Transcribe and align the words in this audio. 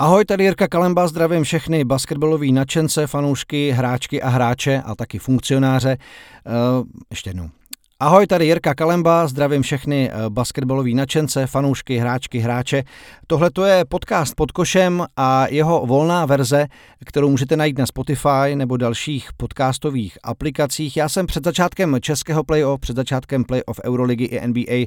Ahoj, 0.00 0.24
tady 0.24 0.44
Jirka 0.44 0.68
Kalemba, 0.68 1.08
zdravím 1.08 1.42
všechny 1.44 1.84
basketbalový 1.84 2.52
nadšence, 2.52 3.06
fanoušky, 3.06 3.70
hráčky 3.70 4.22
a 4.22 4.28
hráče 4.28 4.82
a 4.84 4.94
taky 4.94 5.18
funkcionáře. 5.18 5.98
Uh, 6.46 6.86
ještě 7.10 7.30
jednou. 7.30 7.50
Ahoj, 8.00 8.26
tady 8.26 8.46
Jirka 8.46 8.74
Kalemba, 8.74 9.26
zdravím 9.26 9.62
všechny 9.62 10.10
eh, 10.10 10.30
basketbalový 10.30 10.94
nadšence, 10.94 11.46
fanoušky, 11.46 11.98
hráčky, 11.98 12.38
hráče. 12.38 12.82
Tohle 13.26 13.50
to 13.50 13.64
je 13.64 13.84
podcast 13.84 14.34
pod 14.34 14.52
košem 14.52 15.06
a 15.16 15.46
jeho 15.48 15.86
volná 15.86 16.26
verze, 16.26 16.66
kterou 17.04 17.30
můžete 17.30 17.56
najít 17.56 17.78
na 17.78 17.86
Spotify 17.86 18.54
nebo 18.54 18.76
dalších 18.76 19.28
podcastových 19.36 20.18
aplikacích. 20.22 20.96
Já 20.96 21.08
jsem 21.08 21.26
před 21.26 21.44
začátkem 21.44 21.96
českého 22.00 22.44
playoff, 22.44 22.80
před 22.80 22.96
začátkem 22.96 23.44
playoff 23.44 23.80
Euroligy 23.84 24.24
i 24.24 24.48
NBA 24.48 24.86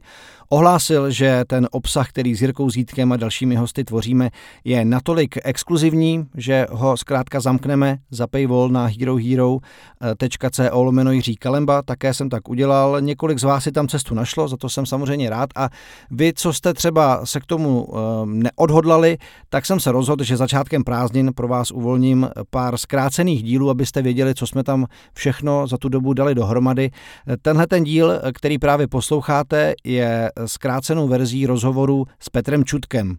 ohlásil, 0.49 1.11
že 1.11 1.43
ten 1.47 1.67
obsah, 1.71 2.09
který 2.09 2.35
s 2.35 2.41
Jirkou 2.41 2.69
Zítkem 2.69 3.11
a 3.11 3.17
dalšími 3.17 3.55
hosty 3.55 3.83
tvoříme, 3.83 4.29
je 4.63 4.85
natolik 4.85 5.37
exkluzivní, 5.43 6.25
že 6.37 6.65
ho 6.69 6.97
zkrátka 6.97 7.39
zamkneme 7.39 7.97
za 8.11 8.27
paywall 8.27 8.69
na 8.69 8.85
herohero.co 8.99 10.83
lomeno 10.83 11.11
Jiří 11.11 11.35
Kalemba. 11.35 11.81
Také 11.81 12.13
jsem 12.13 12.29
tak 12.29 12.49
udělal 12.49 13.00
několik 13.01 13.39
z 13.39 13.43
vás 13.43 13.63
si 13.63 13.71
tam 13.71 13.87
cestu 13.87 14.15
našlo, 14.15 14.47
za 14.47 14.57
to 14.57 14.69
jsem 14.69 14.85
samozřejmě 14.85 15.29
rád 15.29 15.49
a 15.55 15.69
vy, 16.11 16.33
co 16.35 16.53
jste 16.53 16.73
třeba 16.73 17.25
se 17.25 17.39
k 17.39 17.45
tomu 17.45 17.87
ehm, 17.95 18.43
neodhodlali, 18.43 19.17
tak 19.49 19.65
jsem 19.65 19.79
se 19.79 19.91
rozhodl, 19.91 20.23
že 20.23 20.37
začátkem 20.37 20.83
prázdnin 20.83 21.31
pro 21.35 21.47
vás 21.47 21.71
uvolním 21.71 22.29
pár 22.49 22.77
zkrácených 22.77 23.43
dílů, 23.43 23.69
abyste 23.69 24.01
věděli, 24.01 24.35
co 24.35 24.47
jsme 24.47 24.63
tam 24.63 24.85
všechno 25.13 25.67
za 25.67 25.77
tu 25.77 25.89
dobu 25.89 26.13
dali 26.13 26.35
dohromady. 26.35 26.91
Tenhle 27.41 27.67
ten 27.67 27.83
díl, 27.83 28.21
který 28.33 28.57
právě 28.57 28.87
posloucháte, 28.87 29.73
je 29.83 30.31
zkrácenou 30.45 31.07
verzí 31.07 31.45
rozhovoru 31.45 32.05
s 32.19 32.29
Petrem 32.29 32.65
Čutkem 32.65 33.17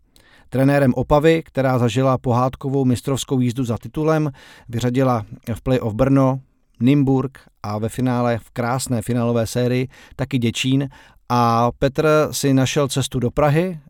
trenérem 0.53 0.95
Opavy, 0.95 1.43
která 1.43 1.79
zažila 1.79 2.19
pohádkovou 2.19 2.85
mistrovskou 2.85 3.41
jízdu 3.41 3.65
za 3.65 3.79
titulem, 3.79 4.31
vyřadila 4.69 5.25
v 5.55 5.63
play-off 5.63 5.95
Brno, 5.95 6.41
Nymburk 6.83 7.39
a 7.63 7.79
ve 7.79 7.89
finále 7.89 8.39
v 8.39 8.51
krásné 8.51 9.03
finálové 9.03 9.47
sérii 9.47 9.89
taky 10.17 10.39
Děčín. 10.39 10.89
A 11.29 11.71
Petr 11.79 12.29
si 12.31 12.55
našel 12.55 12.89
cestu 12.89 13.19
do 13.19 13.31
Prahy 13.31 13.81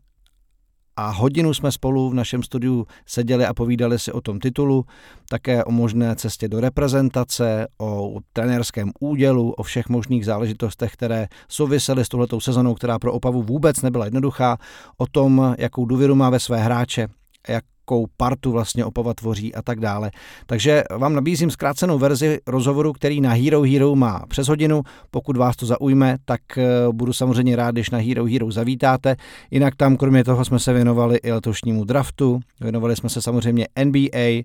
a 0.95 1.09
hodinu 1.09 1.53
jsme 1.53 1.71
spolu 1.71 2.09
v 2.09 2.13
našem 2.13 2.43
studiu 2.43 2.87
seděli 3.05 3.45
a 3.45 3.53
povídali 3.53 3.99
si 3.99 4.11
o 4.11 4.21
tom 4.21 4.39
titulu, 4.39 4.85
také 5.29 5.63
o 5.63 5.71
možné 5.71 6.15
cestě 6.15 6.47
do 6.47 6.59
reprezentace, 6.59 7.67
o 7.81 8.19
trenérském 8.33 8.91
údělu, 8.99 9.51
o 9.51 9.63
všech 9.63 9.89
možných 9.89 10.25
záležitostech, 10.25 10.93
které 10.93 11.27
souvisely 11.49 12.05
s 12.05 12.09
touhletou 12.09 12.39
sezonou, 12.39 12.73
která 12.73 12.99
pro 12.99 13.13
Opavu 13.13 13.43
vůbec 13.43 13.81
nebyla 13.81 14.05
jednoduchá, 14.05 14.57
o 14.97 15.07
tom, 15.07 15.55
jakou 15.57 15.85
důvěru 15.85 16.15
má 16.15 16.29
ve 16.29 16.39
své 16.39 16.57
hráče, 16.57 17.07
jak 17.49 17.63
jakou 17.83 18.07
partu 18.17 18.51
vlastně 18.51 18.85
Opava 18.85 19.13
tvoří 19.13 19.55
a 19.55 19.61
tak 19.61 19.79
dále. 19.79 20.11
Takže 20.45 20.83
vám 20.97 21.13
nabízím 21.13 21.51
zkrácenou 21.51 21.99
verzi 21.99 22.39
rozhovoru, 22.47 22.93
který 22.93 23.21
na 23.21 23.33
Hero 23.33 23.61
Hero 23.61 23.95
má 23.95 24.23
přes 24.27 24.47
hodinu. 24.47 24.83
Pokud 25.11 25.37
vás 25.37 25.55
to 25.55 25.65
zaujme, 25.65 26.17
tak 26.25 26.57
eh, 26.57 26.63
budu 26.91 27.13
samozřejmě 27.13 27.55
rád, 27.55 27.71
když 27.71 27.89
na 27.89 27.97
Hero 27.97 28.25
Hero 28.25 28.51
zavítáte. 28.51 29.15
Jinak 29.51 29.75
tam 29.75 29.97
kromě 29.97 30.23
toho 30.23 30.45
jsme 30.45 30.59
se 30.59 30.73
věnovali 30.73 31.17
i 31.23 31.31
letošnímu 31.31 31.83
draftu, 31.83 32.39
věnovali 32.61 32.95
jsme 32.95 33.09
se 33.09 33.21
samozřejmě 33.21 33.67
NBA, 33.83 34.17
eh, 34.17 34.43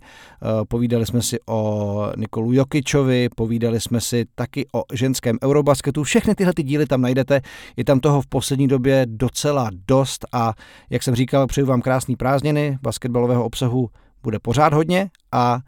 povídali 0.68 1.06
jsme 1.06 1.22
si 1.22 1.38
o 1.48 2.12
Nikolu 2.16 2.52
Jokičovi, 2.52 3.28
povídali 3.36 3.80
jsme 3.80 4.00
si 4.00 4.24
taky 4.34 4.66
o 4.74 4.82
ženském 4.92 5.38
eurobasketu. 5.44 6.02
Všechny 6.02 6.34
tyhle 6.34 6.52
ty 6.54 6.62
díly 6.62 6.86
tam 6.86 7.00
najdete. 7.00 7.40
Je 7.76 7.84
tam 7.84 8.00
toho 8.00 8.20
v 8.22 8.26
poslední 8.26 8.68
době 8.68 9.06
docela 9.06 9.70
dost 9.88 10.26
a 10.32 10.52
jak 10.90 11.02
jsem 11.02 11.14
říkal, 11.14 11.46
přeju 11.46 11.66
vám 11.66 11.80
krásný 11.80 12.16
prázdniny, 12.16 12.78
basketbal 12.82 13.27
obsahového 13.28 13.44
obsahu 13.44 13.90
bude 14.22 14.38
pořád 14.38 14.72
hodně 14.72 15.10
a 15.32 15.60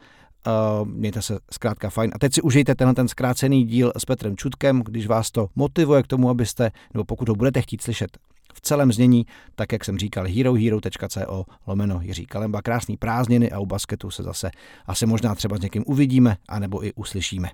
Uh, 0.46 0.88
mějte 0.88 1.22
se 1.22 1.38
zkrátka 1.52 1.90
fajn. 1.90 2.10
A 2.14 2.18
teď 2.18 2.34
si 2.34 2.42
užijte 2.42 2.74
tenhle 2.74 2.94
ten 2.94 3.08
zkrácený 3.08 3.64
díl 3.64 3.92
s 3.96 4.04
Petrem 4.04 4.36
Čutkem, 4.36 4.82
když 4.84 5.06
vás 5.06 5.30
to 5.30 5.48
motivuje 5.56 6.02
k 6.02 6.06
tomu, 6.06 6.30
abyste, 6.30 6.70
nebo 6.94 7.04
pokud 7.04 7.28
ho 7.28 7.34
budete 7.34 7.62
chtít 7.62 7.82
slyšet 7.82 8.18
v 8.54 8.60
celém 8.60 8.92
znění, 8.92 9.26
tak 9.54 9.72
jak 9.72 9.84
jsem 9.84 9.98
říkal, 9.98 10.26
herohero.co 10.28 11.44
lomeno 11.66 12.00
Jiří 12.02 12.26
Kalemba. 12.26 12.62
Krásný 12.62 12.96
prázdniny 12.96 13.50
a 13.50 13.58
u 13.58 13.66
basketu 13.66 14.10
se 14.10 14.22
zase 14.22 14.50
asi 14.86 15.06
možná 15.06 15.34
třeba 15.34 15.56
s 15.56 15.60
někým 15.60 15.84
uvidíme, 15.86 16.36
anebo 16.48 16.86
i 16.86 16.92
uslyšíme. 16.92 17.48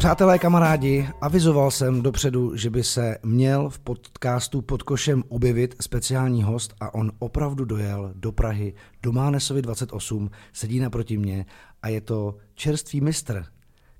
Přátelé, 0.00 0.38
kamarádi, 0.38 1.08
avizoval 1.20 1.70
jsem 1.70 2.02
dopředu, 2.02 2.56
že 2.56 2.70
by 2.70 2.84
se 2.84 3.18
měl 3.22 3.70
v 3.70 3.78
podcastu 3.78 4.62
pod 4.62 4.82
košem 4.82 5.24
objevit 5.28 5.76
speciální 5.80 6.42
host 6.42 6.74
a 6.80 6.94
on 6.94 7.12
opravdu 7.18 7.64
dojel 7.64 8.12
do 8.14 8.32
Prahy, 8.32 8.74
do 9.02 9.12
Mánesovi 9.12 9.62
28, 9.62 10.30
sedí 10.52 10.80
naproti 10.80 11.16
mě 11.16 11.46
a 11.82 11.88
je 11.88 12.00
to 12.00 12.36
čerstvý 12.54 13.00
mistr 13.00 13.44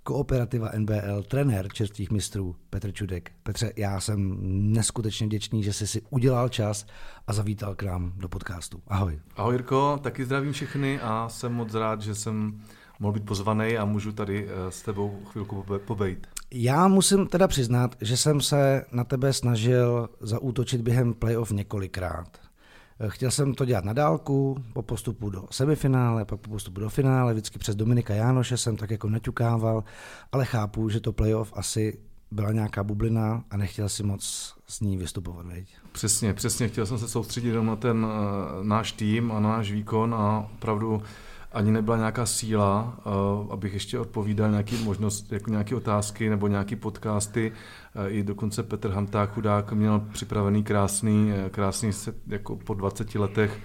kooperativa 0.03 0.71
NBL, 0.79 1.23
trenér 1.29 1.69
čerstvých 1.73 2.11
mistrů 2.11 2.57
Petr 2.71 2.93
Čudek. 2.93 3.33
Petře, 3.43 3.73
já 3.77 4.01
jsem 4.01 4.37
neskutečně 4.73 5.27
vděčný, 5.27 5.63
že 5.63 5.73
jsi 5.73 5.87
si 5.87 6.03
udělal 6.11 6.49
čas 6.49 6.87
a 7.27 7.33
zavítal 7.33 7.75
k 7.75 7.83
nám 7.83 8.13
do 8.17 8.29
podcastu. 8.29 8.83
Ahoj. 8.89 9.21
Ahoj 9.37 9.55
Jirko, 9.55 9.99
taky 10.03 10.25
zdravím 10.25 10.53
všechny 10.53 11.01
a 11.01 11.29
jsem 11.29 11.53
moc 11.53 11.75
rád, 11.75 12.01
že 12.01 12.15
jsem 12.15 12.61
mohl 13.01 13.13
být 13.13 13.25
pozvaný 13.25 13.79
a 13.79 13.85
můžu 13.85 14.13
tady 14.13 14.49
eh, 14.49 14.71
s 14.71 14.83
tebou 14.83 15.21
chvilku 15.33 15.65
pobejt. 15.85 16.27
Já 16.51 16.89
musím 16.89 17.27
teda 17.27 17.49
přiznat, 17.49 17.97
že 18.01 18.17
jsem 18.17 18.41
se 18.41 18.85
na 18.93 19.05
tebe 19.05 19.33
snažil 19.33 20.09
zaútočit 20.21 20.81
během 20.81 21.15
playoff 21.15 21.51
několikrát. 21.51 22.39
Eh, 23.01 23.09
chtěl 23.09 23.31
jsem 23.31 23.55
to 23.55 23.65
dělat 23.65 23.85
na 23.85 23.93
dálku, 23.93 24.65
po 24.73 24.83
postupu 24.83 25.31
do 25.31 25.45
semifinále, 25.51 26.25
pak 26.25 26.41
po 26.41 26.51
postupu 26.51 26.81
do 26.81 26.89
finále, 26.89 27.33
vždycky 27.33 27.59
přes 27.59 27.77
Dominika 27.77 28.15
Jánoše 28.15 28.57
jsem 28.57 28.77
tak 28.77 28.91
jako 28.91 29.09
naťukával, 29.09 29.85
ale 30.33 30.45
chápu, 30.45 30.89
že 30.89 31.01
to 31.01 31.13
playoff 31.13 31.53
asi 31.57 31.99
byla 32.31 32.53
nějaká 32.53 32.85
bublina 32.85 33.45
a 33.51 33.57
nechtěl 33.57 33.89
si 33.89 34.03
moc 34.03 34.55
s 34.67 34.81
ní 34.81 34.97
vystupovat, 34.97 35.47
veď? 35.47 35.77
Přesně, 35.93 36.35
přesně, 36.35 36.69
chtěl 36.69 36.87
jsem 36.87 36.99
se 36.99 37.09
soustředit 37.09 37.53
na 37.63 37.77
ten 37.77 38.05
uh, 38.05 38.11
náš 38.65 38.93
tým 38.93 39.33
a 39.33 39.41
náš 39.41 39.73
výkon 39.73 40.15
a 40.15 40.49
opravdu 40.55 41.03
ani 41.53 41.71
nebyla 41.71 41.97
nějaká 41.97 42.27
síla, 42.27 42.99
uh, 43.07 43.53
abych 43.53 43.75
ještě 43.75 43.99
odpovídal 43.99 44.51
nějaký 44.51 44.85
možnost, 44.85 45.33
jako 45.33 45.51
nějaké 45.51 45.75
otázky 45.75 46.31
nebo 46.31 46.49
nějaké 46.49 46.77
podcasty. 46.77 47.53
Uh, 47.95 48.13
I 48.13 48.23
dokonce 48.23 48.63
Petr 48.63 48.91
Hanták 48.91 49.35
chudák 49.35 49.73
měl 49.73 50.01
připravený 50.13 50.65
krásný, 50.65 51.33
eh, 51.33 51.51
krásný 51.51 51.93
set, 51.93 52.17
jako 52.27 52.57
po 52.57 52.75
20 52.75 53.19
letech 53.19 53.59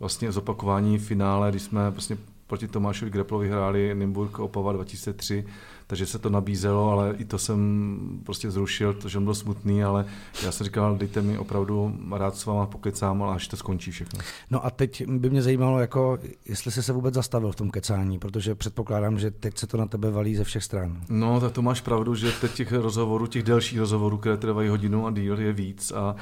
vlastně 0.00 0.32
zopakování 0.32 0.98
finále, 0.98 1.50
když 1.50 1.62
jsme 1.62 1.90
vlastně 1.90 2.16
proti 2.46 2.68
Tomášovi 2.68 3.10
Greplovi 3.10 3.48
hráli 3.48 3.94
Nymburk 3.94 4.38
Opava 4.38 4.72
2003 4.72 5.44
takže 5.86 6.06
se 6.06 6.18
to 6.18 6.30
nabízelo, 6.30 6.90
ale 6.90 7.14
i 7.18 7.24
to 7.24 7.38
jsem 7.38 8.20
prostě 8.24 8.50
zrušil, 8.50 8.94
to, 8.94 9.08
že 9.08 9.20
byl 9.20 9.34
smutný, 9.34 9.84
ale 9.84 10.04
já 10.44 10.52
jsem 10.52 10.64
říkal, 10.64 10.96
dejte 10.96 11.22
mi 11.22 11.38
opravdu, 11.38 11.96
rád 12.16 12.36
s 12.36 12.46
váma 12.46 12.66
pokecám, 12.66 13.22
ale 13.22 13.34
až 13.34 13.48
to 13.48 13.56
skončí 13.56 13.90
všechno. 13.90 14.20
No 14.50 14.66
a 14.66 14.70
teď 14.70 15.08
by 15.08 15.30
mě 15.30 15.42
zajímalo, 15.42 15.80
jako, 15.80 16.18
jestli 16.46 16.70
jsi 16.70 16.82
se 16.82 16.92
vůbec 16.92 17.14
zastavil 17.14 17.52
v 17.52 17.56
tom 17.56 17.70
kecání, 17.70 18.18
protože 18.18 18.54
předpokládám, 18.54 19.18
že 19.18 19.30
teď 19.30 19.58
se 19.58 19.66
to 19.66 19.76
na 19.76 19.86
tebe 19.86 20.10
valí 20.10 20.36
ze 20.36 20.44
všech 20.44 20.64
stran. 20.64 21.00
No, 21.08 21.40
tak 21.40 21.52
to 21.52 21.62
máš 21.62 21.80
pravdu, 21.80 22.14
že 22.14 22.32
teď 22.40 22.52
těch 22.52 22.72
rozhovorů, 22.72 23.26
těch 23.26 23.42
delších 23.42 23.78
rozhovorů, 23.78 24.18
které 24.18 24.36
trvají 24.36 24.68
hodinu 24.68 25.06
a 25.06 25.10
díl, 25.10 25.40
je 25.40 25.52
víc 25.52 25.92
a 25.92 26.16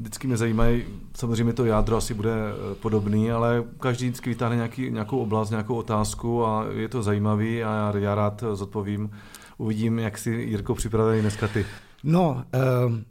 Vždycky 0.00 0.26
mě 0.26 0.36
zajímají, 0.36 0.84
samozřejmě 1.16 1.52
to 1.52 1.64
jádro 1.64 1.96
asi 1.96 2.14
bude 2.14 2.30
eh, 2.32 2.74
podobný, 2.74 3.32
ale 3.32 3.64
každý 3.80 4.06
vždycky 4.06 4.30
vytáhne 4.30 4.56
nějaký, 4.56 4.90
nějakou 4.90 5.18
oblast, 5.18 5.50
nějakou 5.50 5.74
otázku 5.74 6.46
a 6.46 6.66
je 6.70 6.88
to 6.88 7.02
zajímavý 7.02 7.64
a 7.64 7.74
já, 7.74 7.98
já 7.98 8.14
rád 8.14 8.43
zodpovím. 8.52 9.10
Uvidím, 9.58 9.98
jak 9.98 10.18
si 10.18 10.30
Jirko 10.30 10.74
připravený 10.74 11.20
dneska 11.20 11.48
ty. 11.48 11.66
No, 12.04 12.44
eh, 12.54 12.58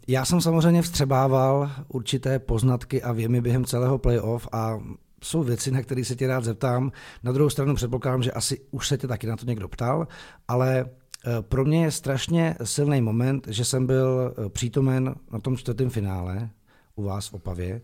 já 0.08 0.26
jsem 0.26 0.42
samozřejmě 0.42 0.82
vstřebával 0.82 1.72
určité 1.88 2.40
poznatky 2.40 3.02
a 3.02 3.12
věmy 3.12 3.42
během 3.42 3.66
celého 3.66 3.98
playoff 3.98 4.48
a 4.52 4.80
jsou 5.24 5.44
věci, 5.44 5.72
na 5.72 5.82
které 5.82 6.06
se 6.06 6.16
tě 6.16 6.28
rád 6.28 6.44
zeptám. 6.44 6.92
Na 7.24 7.32
druhou 7.32 7.50
stranu 7.50 7.76
předpokládám, 7.76 8.24
že 8.24 8.32
asi 8.32 8.60
už 8.72 8.88
se 8.88 8.98
tě 8.98 9.08
taky 9.08 9.28
na 9.28 9.36
to 9.36 9.46
někdo 9.46 9.68
ptal, 9.68 10.08
ale 10.48 10.86
Eh, 11.26 11.42
pro 11.42 11.66
mě 11.66 11.84
je 11.84 11.92
strašně 11.92 12.56
silný 12.64 13.02
moment, 13.02 13.48
že 13.48 13.66
jsem 13.66 13.88
byl 13.88 14.34
eh, 14.38 14.50
přítomen 14.50 15.16
na 15.32 15.40
tom 15.40 15.58
čtvrtém 15.58 15.90
finále 15.90 16.50
u 16.96 17.04
vás 17.04 17.28
v 17.28 17.34
Opavě 17.34 17.82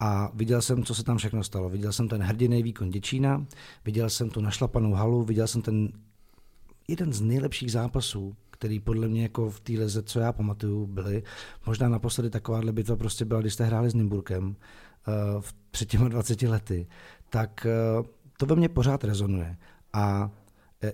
a 0.00 0.30
viděl 0.34 0.62
jsem, 0.62 0.84
co 0.84 0.94
se 0.94 1.04
tam 1.04 1.16
všechno 1.16 1.44
stalo. 1.44 1.68
Viděl 1.68 1.92
jsem 1.92 2.08
ten 2.08 2.22
hrdiný 2.22 2.62
výkon 2.62 2.90
Děčína, 2.90 3.46
viděl 3.84 4.10
jsem 4.10 4.30
tu 4.30 4.40
našlapanou 4.40 4.92
halu, 4.92 5.22
viděl 5.22 5.46
jsem 5.46 5.62
ten 5.62 5.88
jeden 6.88 7.12
z 7.12 7.20
nejlepších 7.20 7.72
zápasů, 7.72 8.36
který 8.50 8.80
podle 8.80 9.08
mě 9.08 9.22
jako 9.22 9.50
v 9.50 9.60
té 9.60 9.72
leze, 9.72 10.02
co 10.02 10.20
já 10.20 10.32
pamatuju, 10.32 10.86
byly. 10.86 11.22
Možná 11.66 11.88
naposledy 11.88 12.30
takováhle 12.30 12.72
bitva 12.72 12.96
prostě 12.96 13.24
byla, 13.24 13.40
když 13.40 13.52
jste 13.54 13.64
hráli 13.64 13.90
s 13.90 13.94
Nymburkem 13.94 14.46
uh, 14.46 15.42
před 15.70 15.88
těma 15.88 16.08
20 16.08 16.42
lety. 16.42 16.86
Tak 17.30 17.66
uh, 17.98 18.06
to 18.38 18.46
ve 18.46 18.56
mně 18.56 18.68
pořád 18.68 19.04
rezonuje. 19.04 19.56
A 19.92 20.30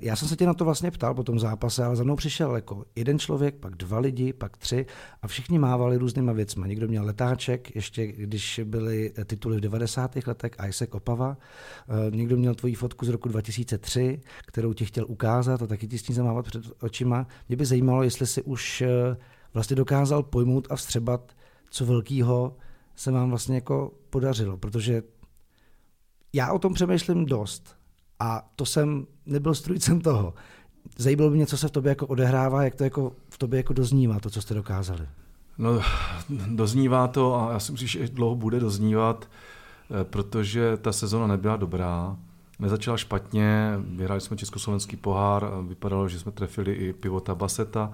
já 0.00 0.16
jsem 0.16 0.28
se 0.28 0.36
tě 0.36 0.46
na 0.46 0.54
to 0.54 0.64
vlastně 0.64 0.90
ptal 0.90 1.14
po 1.14 1.22
tom 1.22 1.38
zápase, 1.38 1.84
ale 1.84 1.96
za 1.96 2.04
mnou 2.04 2.16
přišel 2.16 2.54
jako 2.54 2.84
jeden 2.96 3.18
člověk, 3.18 3.54
pak 3.54 3.76
dva 3.76 3.98
lidi, 3.98 4.32
pak 4.32 4.56
tři 4.56 4.86
a 5.22 5.26
všichni 5.26 5.58
mávali 5.58 5.96
různýma 5.96 6.32
věcmi. 6.32 6.68
Někdo 6.68 6.88
měl 6.88 7.04
letáček, 7.04 7.76
ještě 7.76 8.06
když 8.06 8.60
byly 8.64 9.12
tituly 9.24 9.56
v 9.56 9.60
90. 9.60 10.16
letech, 10.26 10.52
Isaac 10.68 10.90
Opava. 10.92 11.36
E, 12.08 12.16
někdo 12.16 12.36
měl 12.36 12.54
tvoji 12.54 12.74
fotku 12.74 13.06
z 13.06 13.08
roku 13.08 13.28
2003, 13.28 14.20
kterou 14.46 14.72
ti 14.72 14.84
chtěl 14.84 15.04
ukázat 15.08 15.62
a 15.62 15.66
taky 15.66 15.88
ti 15.88 15.98
s 15.98 16.08
ní 16.08 16.14
zamávat 16.14 16.46
před 16.46 16.62
očima. 16.82 17.26
Mě 17.48 17.56
by 17.56 17.64
zajímalo, 17.64 18.02
jestli 18.02 18.26
si 18.26 18.42
už 18.42 18.82
vlastně 19.54 19.76
dokázal 19.76 20.22
pojmout 20.22 20.66
a 20.70 20.76
vstřebat, 20.76 21.32
co 21.70 21.86
velkýho 21.86 22.56
se 22.96 23.10
vám 23.10 23.30
vlastně 23.30 23.54
jako 23.54 23.92
podařilo, 24.10 24.56
protože 24.56 25.02
já 26.32 26.52
o 26.52 26.58
tom 26.58 26.74
přemýšlím 26.74 27.26
dost 27.26 27.77
a 28.20 28.50
to 28.56 28.66
jsem 28.66 29.06
nebyl 29.26 29.54
strujcem 29.54 30.00
toho. 30.00 30.34
Zajímalo 30.96 31.30
by 31.30 31.36
mě, 31.36 31.46
co 31.46 31.56
se 31.56 31.68
v 31.68 31.70
tobě 31.70 31.88
jako 31.88 32.06
odehrává, 32.06 32.64
jak 32.64 32.74
to 32.74 32.84
jako 32.84 33.12
v 33.28 33.38
tobě 33.38 33.56
jako 33.56 33.72
doznívá, 33.72 34.20
to, 34.20 34.30
co 34.30 34.42
jste 34.42 34.54
dokázali. 34.54 35.08
No, 35.58 35.80
doznívá 36.46 37.08
to 37.08 37.34
a 37.34 37.52
já 37.52 37.60
si 37.60 37.72
myslím, 37.72 37.88
že 37.88 38.08
dlouho 38.08 38.36
bude 38.36 38.60
doznívat, 38.60 39.28
eh, 40.00 40.04
protože 40.04 40.76
ta 40.76 40.92
sezona 40.92 41.26
nebyla 41.26 41.56
dobrá. 41.56 42.16
Nezačala 42.58 42.96
špatně, 42.96 43.74
vyhráli 43.78 44.20
jsme 44.20 44.36
Československý 44.36 44.96
pohár, 44.96 45.50
vypadalo, 45.68 46.08
že 46.08 46.18
jsme 46.18 46.32
trefili 46.32 46.72
i 46.72 46.92
pivota 46.92 47.34
Baseta, 47.34 47.92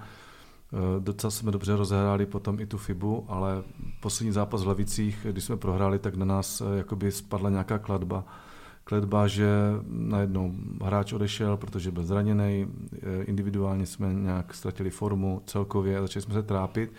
Eh, 0.74 1.00
docela 1.00 1.30
jsme 1.30 1.52
dobře 1.52 1.76
rozehráli 1.76 2.26
potom 2.26 2.60
i 2.60 2.66
tu 2.66 2.78
FIBu, 2.78 3.24
ale 3.28 3.62
poslední 4.00 4.32
zápas 4.32 4.64
v 4.64 4.68
Levicích, 4.68 5.26
když 5.30 5.44
jsme 5.44 5.56
prohráli, 5.56 5.98
tak 5.98 6.14
na 6.14 6.24
nás 6.24 6.60
eh, 6.60 6.78
jakoby 6.78 7.12
spadla 7.12 7.50
nějaká 7.50 7.78
kladba. 7.78 8.24
Kledba, 8.84 9.26
že 9.26 9.48
najednou 9.88 10.54
hráč 10.82 11.12
odešel, 11.12 11.56
protože 11.56 11.90
byl 11.90 12.04
zraněný, 12.04 12.66
eh, 12.92 13.22
individuálně 13.22 13.86
jsme 13.86 14.14
nějak 14.14 14.54
ztratili 14.54 14.90
formu 14.90 15.42
celkově, 15.46 16.00
začali 16.00 16.22
jsme 16.22 16.34
se 16.34 16.42
trápit 16.42 16.92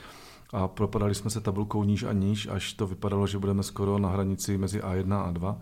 a 0.53 0.67
propadali 0.67 1.15
jsme 1.15 1.29
se 1.29 1.41
tabulkou 1.41 1.83
níž 1.83 2.03
a 2.03 2.13
níž, 2.13 2.47
až 2.47 2.73
to 2.73 2.87
vypadalo, 2.87 3.27
že 3.27 3.37
budeme 3.37 3.63
skoro 3.63 3.99
na 3.99 4.09
hranici 4.09 4.57
mezi 4.57 4.81
A1 4.81 5.13
a 5.13 5.31
A2. 5.31 5.55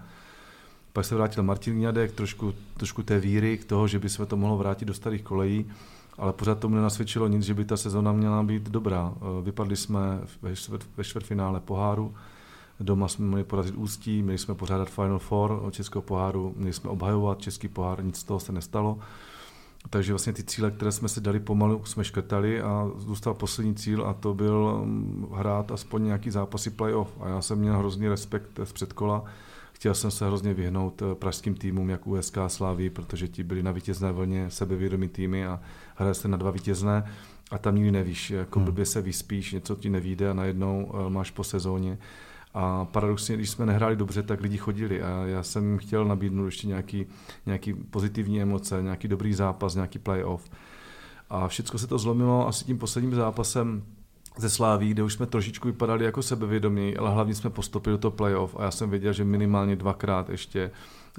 Pak 0.94 1.06
se 1.06 1.16
vrátil 1.16 1.44
Martin 1.44 1.76
Gňadek, 1.76 2.12
trošku, 2.12 2.54
trošku 2.78 3.04
té 3.04 3.20
víry 3.20 3.58
k 3.58 3.66
toho, 3.66 3.88
že 3.88 4.00
by 4.00 4.10
se 4.10 4.26
to 4.26 4.38
mohlo 4.38 4.58
vrátit 4.58 4.86
do 4.86 4.94
starých 4.94 5.22
kolejí 5.22 5.66
ale 6.18 6.34
pořád 6.34 6.60
tomu 6.60 6.76
nenasvědčilo 6.76 7.28
nic, 7.28 7.44
že 7.44 7.54
by 7.54 7.66
ta 7.66 7.78
sezona 7.78 8.12
měla 8.12 8.44
být 8.44 8.70
dobrá. 8.70 9.14
Eh, 9.16 9.42
vypadli 9.42 9.76
jsme 9.76 10.20
ve, 10.98 11.04
čtvrtfinále 11.04 11.60
poháru, 11.60 12.16
doma 12.80 13.08
jsme 13.08 13.26
měli 13.26 13.44
porazit 13.44 13.76
Ústí, 13.76 14.24
měli 14.24 14.38
jsme 14.38 14.56
pořádat 14.56 14.90
Final 14.90 15.20
Four 15.20 15.72
českého 15.72 16.02
poháru, 16.02 16.54
měli 16.58 16.74
jsme 16.74 16.90
obhajovat 16.90 17.42
český 17.42 17.68
pohár, 17.68 18.04
nic 18.04 18.18
z 18.18 18.24
toho 18.24 18.40
se 18.40 18.52
nestalo. 18.52 19.00
Takže 19.90 20.14
vlastně 20.14 20.34
ty 20.34 20.44
cíle, 20.44 20.72
které 20.72 20.92
jsme 20.92 21.10
si 21.10 21.22
dali 21.22 21.40
pomalu, 21.40 21.86
jsme 21.86 22.04
škrtali 22.04 22.62
a 22.62 22.92
zůstal 22.98 23.34
poslední 23.34 23.76
cíl 23.76 24.06
a 24.06 24.14
to 24.14 24.34
byl 24.34 24.82
mm, 24.86 25.28
hrát 25.34 25.72
aspoň 25.72 26.04
nějaký 26.04 26.32
zápasy 26.32 26.70
playoff. 26.70 27.22
A 27.22 27.30
já 27.30 27.42
jsem 27.42 27.60
měl 27.60 27.78
hrozný 27.78 28.08
respekt 28.08 28.60
z 28.64 28.74
předkola, 28.74 29.24
Chtěl 29.84 29.94
jsem 29.94 30.12
se 30.12 30.28
hrozně 30.28 30.54
vyhnout 30.54 31.02
eh, 31.02 31.16
pražským 31.16 31.56
týmům, 31.56 31.90
jak 31.90 32.08
USK 32.08 32.38
a 32.38 32.50
Slavy, 32.50 32.90
protože 32.90 33.28
ti 33.28 33.44
byli 33.44 33.64
na 33.64 33.72
vítězné 33.72 34.12
vlně 34.12 34.50
sebevědomí 34.50 35.10
týmy 35.10 35.46
a 35.46 35.60
hraje 35.96 36.14
se 36.14 36.28
na 36.28 36.38
dva 36.38 36.52
vítězné 36.52 37.04
a 37.52 37.58
tam 37.58 37.76
nikdy 37.76 37.92
nevíš, 37.92 38.30
jako 38.30 38.60
hmm. 38.60 38.66
blbě 38.66 38.86
se 38.86 39.02
vyspíš, 39.02 39.52
něco 39.52 39.76
ti 39.76 39.90
nevíde 39.90 40.30
a 40.30 40.34
najednou 40.34 40.92
eh, 40.94 41.10
máš 41.10 41.32
po 41.32 41.44
sezóně. 41.44 41.98
A 42.54 42.86
paradoxně, 42.86 43.36
když 43.36 43.50
jsme 43.50 43.66
nehráli 43.66 43.96
dobře, 43.96 44.24
tak 44.24 44.42
lidi 44.42 44.58
chodili 44.58 45.02
a 45.02 45.26
já 45.26 45.44
jsem 45.44 45.78
chtěl 45.78 46.06
nabídnout 46.06 46.46
ještě 46.46 46.68
nějaký, 46.68 47.06
nějaký 47.46 47.74
pozitivní 47.74 48.42
emoce, 48.42 48.82
nějaký 48.82 49.08
dobrý 49.08 49.34
zápas, 49.34 49.76
nějaký 49.76 50.00
playoff. 50.00 50.50
A 51.30 51.48
všechno 51.48 51.80
se 51.80 51.88
to 51.88 51.98
zlomilo 51.98 52.48
asi 52.48 52.66
tím 52.66 52.78
posledním 52.78 53.16
zápasem 53.16 53.84
ze 54.38 54.50
Sláví, 54.50 54.90
kde 54.90 55.04
už 55.04 55.14
jsme 55.14 55.26
trošičku 55.26 55.68
vypadali 55.68 56.06
jako 56.06 56.22
sebevědomí, 56.22 56.98
ale 56.98 57.12
hlavně 57.12 57.36
jsme 57.36 57.50
postupili 57.50 57.94
do 57.94 57.98
toho 57.98 58.12
playoff 58.12 58.56
a 58.60 58.64
já 58.64 58.72
jsem 58.72 58.90
věděl, 58.90 59.14
že 59.14 59.24
minimálně 59.24 59.76
dvakrát 59.76 60.30
ještě 60.30 60.72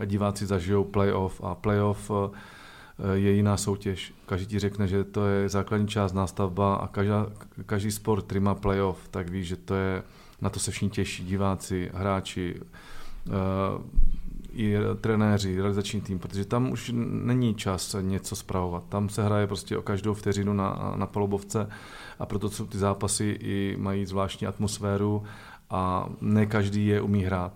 diváci 0.04 0.46
zažijou 0.46 0.84
playoff 0.84 1.40
a 1.44 1.54
playoff 1.54 2.10
eh, 2.10 3.16
je 3.16 3.32
jiná 3.32 3.56
soutěž. 3.56 4.14
Každý 4.26 4.46
ti 4.46 4.58
řekne, 4.58 4.86
že 4.86 5.04
to 5.04 5.26
je 5.26 5.48
základní 5.48 5.88
část 5.88 6.12
nástavba 6.12 6.74
a 6.74 6.88
každá, 6.88 7.26
každý 7.66 7.90
sport, 7.90 8.24
který 8.24 8.40
má 8.40 8.54
playoff, 8.54 9.08
tak 9.08 9.28
ví, 9.28 9.44
že 9.44 9.56
to 9.56 9.74
je, 9.74 10.02
na 10.44 10.50
to 10.50 10.60
se 10.60 10.70
všichni 10.70 10.90
těší, 10.90 11.24
diváci, 11.24 11.90
hráči, 11.94 12.60
eh, 13.26 13.30
i 14.52 14.74
trenéři, 15.00 15.56
realizační 15.56 16.00
tým, 16.00 16.18
protože 16.18 16.44
tam 16.44 16.70
už 16.70 16.90
není 16.94 17.54
čas 17.54 17.96
něco 18.00 18.36
spravovat. 18.36 18.84
Tam 18.88 19.08
se 19.08 19.24
hraje 19.24 19.46
prostě 19.46 19.78
o 19.78 19.82
každou 19.82 20.14
vteřinu 20.14 20.52
na, 20.52 20.94
na 20.96 21.06
palubovce 21.06 21.68
a 22.18 22.26
proto 22.26 22.50
jsou 22.50 22.66
ty 22.66 22.78
zápasy 22.78 23.36
i 23.40 23.76
mají 23.78 24.06
zvláštní 24.06 24.46
atmosféru 24.46 25.22
a 25.70 26.08
ne 26.20 26.46
každý 26.46 26.86
je 26.86 27.00
umí 27.00 27.24
hrát. 27.24 27.52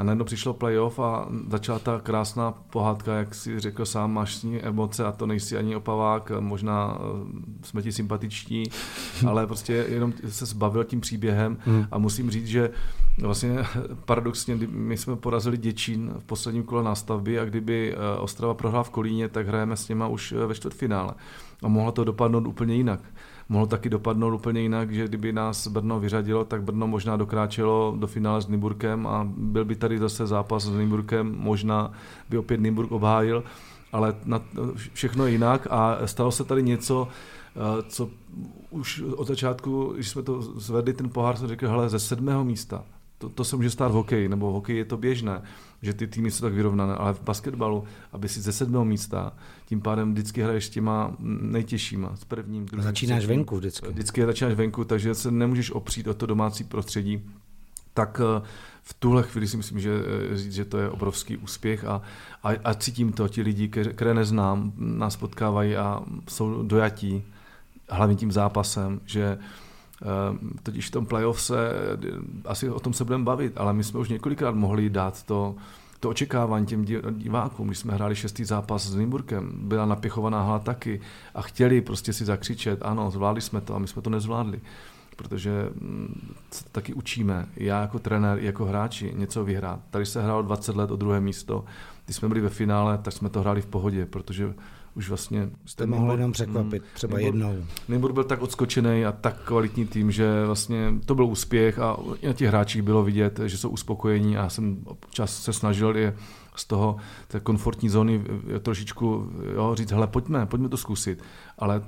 A 0.00 0.02
najednou 0.02 0.24
přišlo 0.24 0.54
playoff 0.54 0.98
a 0.98 1.28
začala 1.48 1.78
ta 1.78 2.00
krásná 2.00 2.52
pohádka, 2.52 3.16
jak 3.16 3.34
si 3.34 3.60
řekl 3.60 3.84
sám, 3.84 4.12
máš 4.12 4.36
s 4.36 4.42
ní 4.42 4.60
emoce 4.60 5.04
a 5.04 5.12
to 5.12 5.26
nejsi 5.26 5.56
ani 5.56 5.76
opavák, 5.76 6.32
možná 6.40 6.98
eh, 7.00 7.66
jsme 7.66 7.82
ti 7.82 7.92
sympatiční, 7.92 8.64
ale 9.28 9.46
prostě 9.46 9.86
jenom 9.88 10.12
se 10.28 10.46
zbavil 10.46 10.84
tím 10.84 11.00
příběhem 11.00 11.58
hmm. 11.64 11.86
a 11.90 11.98
musím 11.98 12.30
říct, 12.30 12.46
že 12.46 12.70
vlastně 13.22 13.56
paradoxně, 14.04 14.56
my 14.68 14.96
jsme 14.96 15.16
porazili 15.16 15.58
Děčín 15.58 16.14
v 16.18 16.24
posledním 16.24 16.62
kole 16.62 16.82
nástavby 16.82 17.38
a 17.38 17.44
kdyby 17.44 17.94
eh, 17.94 18.18
Ostrava 18.18 18.54
prohrála 18.54 18.84
v 18.84 18.90
Kolíně, 18.90 19.28
tak 19.28 19.46
hrajeme 19.46 19.76
s 19.76 19.88
něma 19.88 20.08
už 20.08 20.32
eh, 20.32 20.46
ve 20.46 20.54
čtvrtfinále. 20.54 21.14
A 21.62 21.68
mohlo 21.68 21.92
to 21.92 22.04
dopadnout 22.04 22.46
úplně 22.46 22.74
jinak 22.74 23.00
mohlo 23.50 23.66
taky 23.66 23.90
dopadnout 23.90 24.34
úplně 24.34 24.60
jinak, 24.60 24.92
že 24.92 25.08
kdyby 25.08 25.32
nás 25.32 25.68
Brno 25.68 26.00
vyřadilo, 26.00 26.44
tak 26.44 26.62
Brno 26.62 26.86
možná 26.86 27.16
dokráčelo 27.16 27.94
do 27.98 28.06
finále 28.06 28.42
s 28.42 28.48
Nymburkem 28.48 29.06
a 29.06 29.28
byl 29.36 29.64
by 29.64 29.76
tady 29.76 29.98
zase 29.98 30.26
zápas 30.26 30.62
s 30.62 30.70
Nymburkem, 30.70 31.34
možná 31.38 31.92
by 32.28 32.38
opět 32.38 32.60
Nymburk 32.60 32.92
obhájil, 32.92 33.44
ale 33.92 34.14
na, 34.24 34.42
všechno 34.92 35.26
jinak 35.26 35.66
a 35.70 35.98
stalo 36.04 36.32
se 36.32 36.44
tady 36.44 36.62
něco, 36.62 37.08
eh, 37.08 37.82
co 37.88 38.08
už 38.70 39.02
od 39.16 39.26
začátku, 39.26 39.92
když 39.94 40.08
jsme 40.08 40.22
to 40.22 40.42
zvedli, 40.42 40.92
ten 40.92 41.08
pohár, 41.08 41.36
jsem 41.36 41.48
řekl, 41.48 41.68
hele, 41.68 41.88
ze 41.88 41.98
sedmého 41.98 42.44
místa, 42.44 42.84
to, 43.20 43.28
to 43.28 43.44
se 43.44 43.56
může 43.56 43.70
stát 43.70 43.88
v 43.88 43.94
hokeji, 43.94 44.28
nebo 44.28 44.50
v 44.50 44.52
hokeji 44.52 44.78
je 44.78 44.84
to 44.84 44.96
běžné, 44.96 45.42
že 45.82 45.92
ty 45.92 46.06
týmy 46.06 46.30
jsou 46.30 46.42
tak 46.42 46.52
vyrovnané, 46.52 46.94
ale 46.94 47.14
v 47.14 47.22
basketbalu, 47.22 47.84
aby 48.12 48.28
si 48.28 48.40
ze 48.40 48.52
sedmého 48.52 48.84
místa, 48.84 49.32
tím 49.66 49.80
pádem 49.80 50.12
vždycky 50.12 50.42
hraješ 50.42 50.66
s 50.66 50.70
těma 50.70 51.16
nejtěžšíma, 51.40 52.16
s 52.16 52.24
prvním, 52.24 52.66
druhým. 52.66 52.84
Začínáš 52.84 53.18
třetím, 53.18 53.36
venku 53.36 53.56
vždycky. 53.56 53.88
Vždycky 53.88 54.26
začínáš 54.26 54.54
venku, 54.54 54.84
takže 54.84 55.14
se 55.14 55.30
nemůžeš 55.30 55.70
opřít 55.70 56.06
o 56.06 56.14
to 56.14 56.26
domácí 56.26 56.64
prostředí. 56.64 57.22
Tak 57.94 58.20
eh, 58.24 58.42
v 58.82 58.94
tuhle 58.94 59.22
chvíli 59.22 59.48
si 59.48 59.56
myslím, 59.56 59.80
že 59.80 59.90
eh, 60.32 60.36
říct, 60.36 60.54
že 60.54 60.64
to 60.64 60.78
je 60.78 60.90
obrovský 60.90 61.36
úspěch 61.36 61.84
a, 61.84 62.02
a, 62.42 62.48
a 62.64 62.74
cítím 62.74 63.12
to, 63.12 63.28
ti 63.28 63.42
lidi, 63.42 63.68
které 63.68 64.14
neznám, 64.14 64.72
nás 64.76 65.16
potkávají 65.16 65.76
a 65.76 66.02
jsou 66.28 66.62
dojatí 66.62 67.24
hlavně 67.90 68.16
tím 68.16 68.32
zápasem, 68.32 69.00
že 69.06 69.38
totiž 70.62 70.88
v 70.88 70.90
tom 70.90 71.06
playoff 71.06 71.40
se, 71.40 71.72
asi 72.44 72.70
o 72.70 72.80
tom 72.80 72.92
se 72.92 73.04
budeme 73.04 73.24
bavit, 73.24 73.52
ale 73.56 73.72
my 73.72 73.84
jsme 73.84 74.00
už 74.00 74.08
několikrát 74.08 74.54
mohli 74.54 74.90
dát 74.90 75.22
to, 75.22 75.54
to 76.00 76.08
očekávání 76.08 76.66
těm 76.66 76.84
divákům, 77.10 77.66
když 77.66 77.78
jsme 77.78 77.94
hráli 77.94 78.16
šestý 78.16 78.44
zápas 78.44 78.86
s 78.86 78.94
Nymburkem, 78.94 79.52
byla 79.54 79.86
napěchovaná 79.86 80.42
hala 80.42 80.58
taky 80.58 81.00
a 81.34 81.42
chtěli 81.42 81.80
prostě 81.80 82.12
si 82.12 82.24
zakřičet, 82.24 82.78
ano, 82.82 83.10
zvládli 83.10 83.40
jsme 83.40 83.60
to 83.60 83.74
a 83.74 83.78
my 83.78 83.88
jsme 83.88 84.02
to 84.02 84.10
nezvládli 84.10 84.60
protože 85.20 85.70
mm, 85.80 86.34
se 86.50 86.64
taky 86.72 86.94
učíme, 86.94 87.46
já 87.56 87.80
jako 87.80 87.98
trenér, 87.98 88.38
jako 88.38 88.64
hráči, 88.64 89.14
něco 89.16 89.44
vyhrát. 89.44 89.80
Tady 89.90 90.06
se 90.06 90.22
hrálo 90.22 90.42
20 90.42 90.76
let 90.76 90.90
o 90.90 90.96
druhé 90.96 91.20
místo. 91.20 91.64
Když 92.04 92.16
jsme 92.16 92.28
byli 92.28 92.40
ve 92.40 92.48
finále, 92.48 92.98
tak 92.98 93.12
jsme 93.12 93.28
to 93.28 93.40
hráli 93.40 93.62
v 93.62 93.66
pohodě, 93.66 94.06
protože 94.06 94.54
už 94.94 95.08
vlastně... 95.08 95.50
Jste 95.64 95.86
mohli 95.86 96.14
jenom 96.14 96.32
překvapit, 96.32 96.82
mm, 96.82 96.88
třeba 96.94 97.18
Nýbor, 97.18 97.26
jednou. 97.26 97.64
Nýbor 97.88 98.12
byl 98.12 98.24
tak 98.24 98.42
odskočený 98.42 99.04
a 99.04 99.12
tak 99.12 99.40
kvalitní 99.44 99.86
tým, 99.86 100.10
že 100.10 100.44
vlastně 100.46 100.94
to 101.06 101.14
byl 101.14 101.24
úspěch 101.24 101.78
a 101.78 101.96
na 102.26 102.32
těch 102.32 102.48
hráčích 102.48 102.82
bylo 102.82 103.02
vidět, 103.02 103.40
že 103.46 103.58
jsou 103.58 103.68
uspokojení 103.68 104.36
a 104.36 104.48
jsem 104.48 104.82
občas 104.84 105.42
se 105.42 105.52
snažil 105.52 105.96
je 105.96 106.16
z 106.56 106.64
toho 106.64 106.96
té 107.28 107.40
komfortní 107.40 107.88
zóny 107.88 108.24
trošičku 108.62 109.30
jo, 109.54 109.74
říct, 109.74 109.90
hele, 109.90 110.06
pojďme, 110.06 110.46
pojďme 110.46 110.68
to 110.68 110.76
zkusit. 110.76 111.22
Ale 111.58 111.82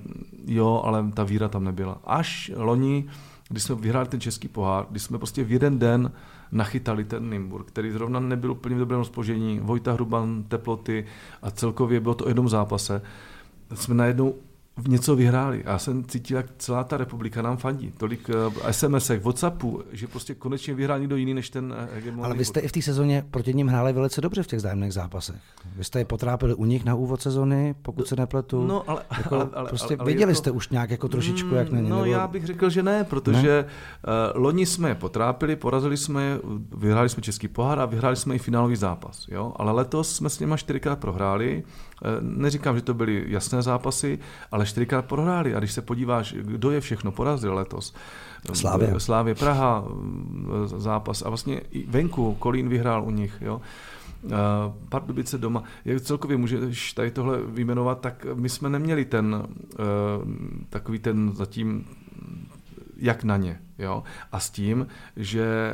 jo, 0.47 0.83
ale 0.85 1.13
ta 1.15 1.25
víra 1.25 1.49
tam 1.49 1.65
nebyla. 1.65 1.99
Až 2.05 2.53
loni, 2.57 3.09
když 3.49 3.63
jsme 3.63 3.75
vyhráli 3.75 4.09
ten 4.09 4.21
český 4.21 4.49
pohár, 4.49 4.87
když 4.91 5.03
jsme 5.03 5.19
prostě 5.19 5.45
v 5.45 5.53
jeden 5.53 5.79
den 5.79 6.13
nachytali 6.53 7.05
ten 7.05 7.31
Nymburk, 7.31 7.67
který 7.67 7.91
zrovna 7.91 8.21
nebyl 8.21 8.51
úplně 8.51 8.75
v 8.75 8.79
dobrém 8.79 8.99
rozpoložení, 8.99 9.61
Vojta 9.61 9.93
Hruban, 9.93 10.43
teploty 10.43 11.07
a 11.43 11.51
celkově 11.51 12.01
bylo 12.01 12.15
to 12.15 12.25
o 12.25 12.29
jednom 12.29 12.49
zápase, 12.49 13.03
jsme 13.75 13.95
najednou 13.95 14.35
něco 14.89 15.17
vyhráli. 15.17 15.63
Já 15.67 15.79
jsem 15.79 16.05
cítil, 16.05 16.37
jak 16.37 16.47
celá 16.59 16.85
ta 16.85 16.97
republika 16.97 17.43
nám 17.43 17.57
fandí. 17.57 17.93
Tolik 17.97 18.29
uh, 18.29 18.35
SMS-ek, 18.71 19.21
Whatsappu, 19.21 19.83
že 19.93 20.07
prostě 20.07 20.35
konečně 20.35 20.75
vyhrál 20.75 20.99
někdo 20.99 21.17
jiný 21.17 21.35
než 21.35 21.51
ten 21.51 21.65
uh, 21.73 21.95
hegemonný. 21.95 22.25
Ale 22.25 22.35
vy 22.35 22.45
jste 22.45 22.61
i 22.61 22.69
v 22.69 22.73
té 22.73 22.83
sezóně 22.83 23.25
proti 23.31 23.55
ním 23.55 23.69
hráli 23.69 23.93
velice 23.93 24.21
dobře 24.21 24.43
v 24.43 24.47
těch 24.47 24.61
zájemných 24.61 24.93
zápasech. 24.93 25.37
Vy 25.77 25.85
jste 25.85 25.99
je 25.99 26.05
potrápili 26.05 26.55
u 26.55 26.65
nich 26.65 26.85
na 26.85 26.95
úvod 26.95 27.23
sezóny, 27.23 27.75
pokud 27.83 28.09
se 28.09 28.17
nepletu. 28.17 28.67
No, 28.67 28.91
ale, 28.91 29.03
jako, 29.19 29.35
ale, 29.35 29.49
ale, 29.55 29.69
prostě 29.69 29.97
ale 29.97 30.07
věděli 30.07 30.33
to... 30.33 30.39
jste 30.39 30.51
už 30.51 30.69
nějak 30.69 30.91
jako 30.91 31.09
trošičku, 31.09 31.55
jak 31.55 31.71
na 31.71 31.81
ně. 31.81 31.91
No, 31.91 31.97
nebo... 31.97 32.13
já 32.13 32.27
bych 32.27 32.47
řekl, 32.47 32.71
že 32.71 32.83
ne, 32.83 33.05
protože 33.05 33.49
ne? 33.49 34.33
Uh, 34.35 34.43
loni 34.43 34.67
jsme 34.67 34.89
je 34.89 34.95
potrápili, 34.95 35.57
porazili 35.57 35.97
jsme 35.97 36.23
je, 36.25 36.39
vyhráli 36.77 37.09
jsme 37.09 37.23
český 37.23 37.49
pohár 37.49 37.81
a 37.81 37.87
vyhráli 37.87 38.17
jsme 38.17 38.35
i 38.35 38.39
finálový 38.39 38.77
zápas. 38.77 39.27
Jo? 39.31 39.53
Ale 39.57 39.73
letos 39.73 40.17
jsme 40.17 40.31
s 40.31 40.41
nimi 40.41 40.55
čtyřikrát 40.57 40.99
prohráli. 40.99 41.65
Neříkám, 42.21 42.77
že 42.77 42.83
to 42.83 42.95
byly 42.95 43.25
jasné 43.29 43.63
zápasy, 43.63 44.19
ale 44.53 44.62
čtyřikrát 44.65 45.05
prohráli. 45.05 45.55
A 45.55 45.59
když 45.59 45.73
se 45.73 45.83
podíváš, 45.83 46.35
kdo 46.41 46.71
je 46.71 46.81
všechno 46.81 47.13
porazil 47.13 47.55
letos, 47.55 47.95
Slávě. 48.53 49.01
Slávě 49.01 49.35
Praha, 49.35 49.85
zápas 50.67 51.23
a 51.23 51.29
vlastně 51.29 51.61
i 51.71 51.87
venku 51.87 52.35
Kolín 52.35 52.69
vyhrál 52.69 53.05
u 53.05 53.11
nich. 53.11 53.35
Jo? 53.41 53.61
Pardubice 54.89 55.39
doma. 55.39 55.63
Jak 55.85 56.01
celkově 56.01 56.37
můžeš 56.37 56.93
tady 56.93 57.11
tohle 57.11 57.39
vyjmenovat, 57.43 58.01
tak 58.01 58.27
my 58.35 58.49
jsme 58.49 58.69
neměli 58.69 59.05
ten 59.05 59.43
takový 60.69 60.99
ten 60.99 61.33
zatím 61.35 61.85
jak 62.97 63.25
na 63.25 63.37
ně. 63.37 63.61
Jo? 63.79 64.03
A 64.33 64.41
s 64.41 64.51
tím, 64.51 64.87
že 65.17 65.73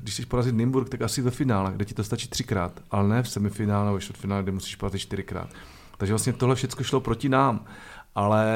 když 0.00 0.14
chceš 0.14 0.24
porazit 0.24 0.54
Nymburk, 0.54 0.88
tak 0.88 1.02
asi 1.02 1.22
ve 1.22 1.30
finále, 1.30 1.72
kde 1.72 1.84
ti 1.84 1.94
to 1.94 2.04
stačí 2.04 2.28
třikrát, 2.28 2.80
ale 2.90 3.08
ne 3.08 3.22
v 3.22 3.30
semifinále 3.30 3.86
nebo 3.86 4.00
čtvrtfinále, 4.00 4.42
kde 4.42 4.52
musíš 4.52 4.76
porazit 4.76 5.00
čtyřikrát. 5.00 5.48
Takže 5.98 6.12
vlastně 6.12 6.32
tohle 6.32 6.54
všechno 6.54 6.84
šlo 6.84 7.00
proti 7.00 7.28
nám. 7.28 7.64
Ale 8.14 8.46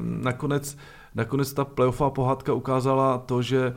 nakonec, 0.00 0.76
nakonec 1.14 1.52
ta 1.52 1.64
playoffová 1.64 2.10
pohádka 2.10 2.52
ukázala 2.52 3.18
to, 3.18 3.42
že 3.42 3.74